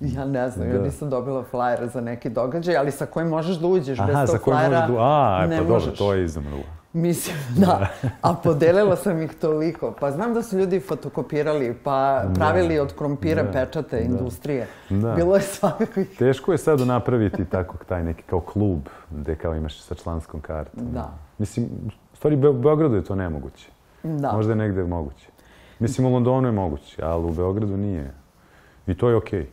[0.16, 0.82] Ja ne znam, ja Da.
[0.82, 4.40] nisam dobila flajer za neki događaj, ali sa kojim možeš da uđeš Aha, bez tog
[4.40, 4.80] flajera.
[4.80, 5.02] možeš da...
[5.02, 5.98] A, pa dobro, možeš.
[5.98, 6.62] to je izumrlo.
[6.92, 7.86] Mislim, da.
[8.22, 9.94] A podelila sam ih toliko.
[10.00, 13.50] Pa znam da su ljudi fotokopirali, pa pravili od krompira Da.
[13.50, 14.66] pečate industrije.
[14.90, 15.14] Da.
[15.14, 16.08] Bilo je svakakvih...
[16.18, 18.80] Teško je sad napraviti tako taj neki kao klub
[19.10, 20.84] gde kao imaš sa članskom kartom.
[20.84, 21.10] Da.
[21.38, 21.66] Mislim,
[22.12, 23.68] u stvari u Beogradu je to nemoguće.
[24.02, 24.32] Da.
[24.32, 25.28] Možda je negde moguće.
[25.78, 28.14] Mislim, u Londonu je moguće, ali u Beogradu nije.
[28.86, 29.46] I to je okej,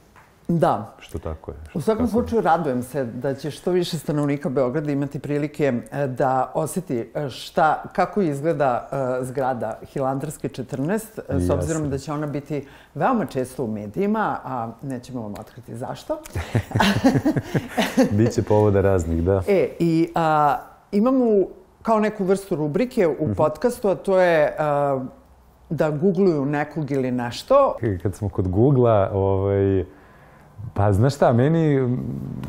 [0.60, 0.94] Da.
[1.00, 1.58] što tako je.
[1.74, 6.52] U svakom slučaju radujem se da će što više stanovnika Beograda imati prilike e, da
[6.56, 8.90] oseti e, šta, kako izgleda
[9.22, 10.94] e, zgrada Hilandarske 14,
[11.30, 15.76] e, s obzirom da će ona biti veoma često u medijima, a nećemo vam otkriti
[15.76, 16.20] zašto.
[18.18, 19.42] Biće povoda raznih, da.
[19.48, 20.58] E, i a,
[20.92, 21.26] imamo
[21.82, 23.34] kao neku vrstu rubrike u Mhm.
[23.34, 25.04] podcastu, a to je a,
[25.70, 27.76] da googluju nekog ili nešto.
[28.04, 29.86] Kad smo kod Google-a, ovaj,
[30.74, 31.98] pa znaš šta, meni,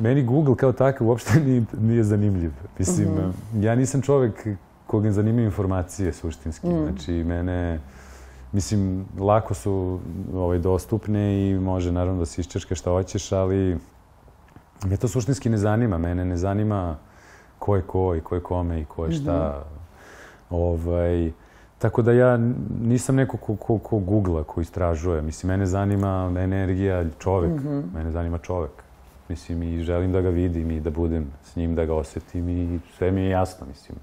[0.01, 2.53] meni Google kao takav uopšte nije, nije zanimljiv.
[2.79, 3.09] Mislim,
[3.55, 4.47] ja nisam čovek
[4.87, 6.67] koga zanimaju informacije suštinski.
[6.67, 7.81] Znači, mene,
[8.53, 10.01] mislim, lako su
[10.35, 13.79] ovaj, dostupne i može naravno da se iščeške šta hoćeš, ali
[14.85, 15.99] me to suštinski ne zanima.
[15.99, 16.97] Mene ne zanima
[17.59, 19.65] ko je ko i ko je kome i ko je šta.
[20.51, 20.57] Mm -hmm.
[20.57, 21.33] ovaj,
[21.79, 22.39] tako da ja
[22.81, 25.22] nisam neko ko, ko, ko googla, ko istražuje.
[25.22, 27.51] Mislim, mene zanima energija čovek.
[27.51, 27.83] Mm -hmm.
[27.95, 28.70] Mene zanima čovek.
[29.29, 32.81] Mislim, i želim da ga vidim i da budem s njim, da ga osetim i
[32.99, 33.99] sve mi je jasno, mislim.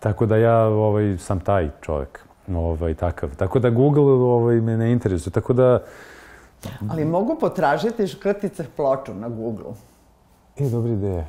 [0.00, 2.20] Tako da ja ovaj, sam taj čovek,
[2.54, 3.36] ovaj, takav.
[3.36, 5.32] Tako da Google ovaj, me ne interesuje.
[5.32, 5.82] Tako da...
[6.90, 9.72] Ali mogu potražiti škrtice ploču na Google.
[10.58, 11.24] E, dobra ideja.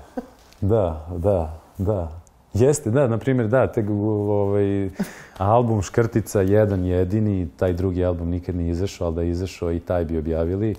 [0.61, 2.20] Da, da, da.
[2.53, 4.89] Jeste, da, na primjer, da, te, ovaj,
[5.37, 9.79] album Škrtica, jedan jedini, taj drugi album nikad nije izašao, ali da je izašao i
[9.79, 10.75] taj bi objavili.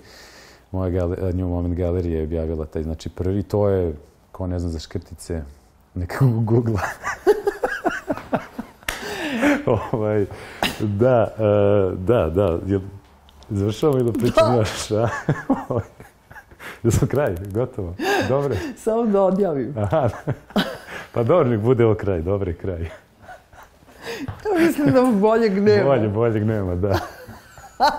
[0.71, 3.93] Moja gal, New Moment Galerija je objavila taj, znači prvi, to je,
[4.31, 5.41] ko ne zna za Škrtice,
[5.95, 6.81] neka googla.
[9.91, 10.25] ovaj,
[10.79, 12.81] da, uh, da, da, jel,
[13.49, 14.57] završavamo ili da pričam da.
[14.57, 15.07] još, a?
[16.83, 17.95] Jel sam kraj, gotovo,
[18.29, 18.57] dobre.
[18.77, 19.73] Samo da odjavim.
[19.77, 20.09] Aha,
[21.13, 22.89] pa dobro, nek bude ovo kraj, dobre kraj.
[24.45, 25.83] Ja mislim da boljeg nema.
[25.83, 26.99] Bolje, boljeg nema, da.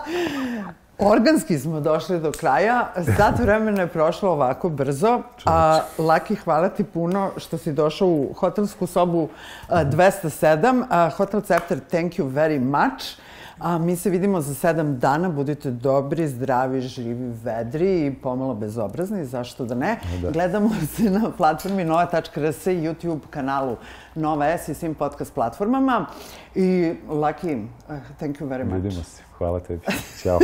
[0.98, 2.88] Organski smo došli do kraja.
[3.16, 5.22] Sat vremena je prošlo ovako brzo.
[5.44, 9.28] A, Laki, hvala ti puno što si došao u hotelsku sobu
[9.68, 10.84] a, 207.
[10.90, 13.23] A, Hotel Cepter, thank you very much.
[13.58, 15.28] A mi se vidimo za sedam dana.
[15.28, 20.00] Budite dobri, zdravi, živi, vedri i pomalo bezobrazni, zašto da ne.
[20.22, 20.30] Da.
[20.30, 23.76] Gledamo se na platformi nova.rs i YouTube kanalu
[24.14, 26.06] Nova S i svim podcast platformama.
[26.54, 28.74] I Laki, uh, thank you very much.
[28.74, 29.22] Vidimo se.
[29.38, 29.80] Hvala tebi.
[30.22, 30.38] Ćao.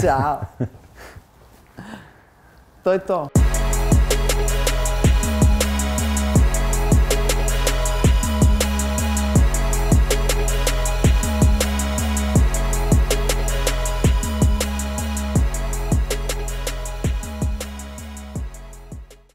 [0.00, 0.40] Ćao.
[2.82, 3.28] to je to.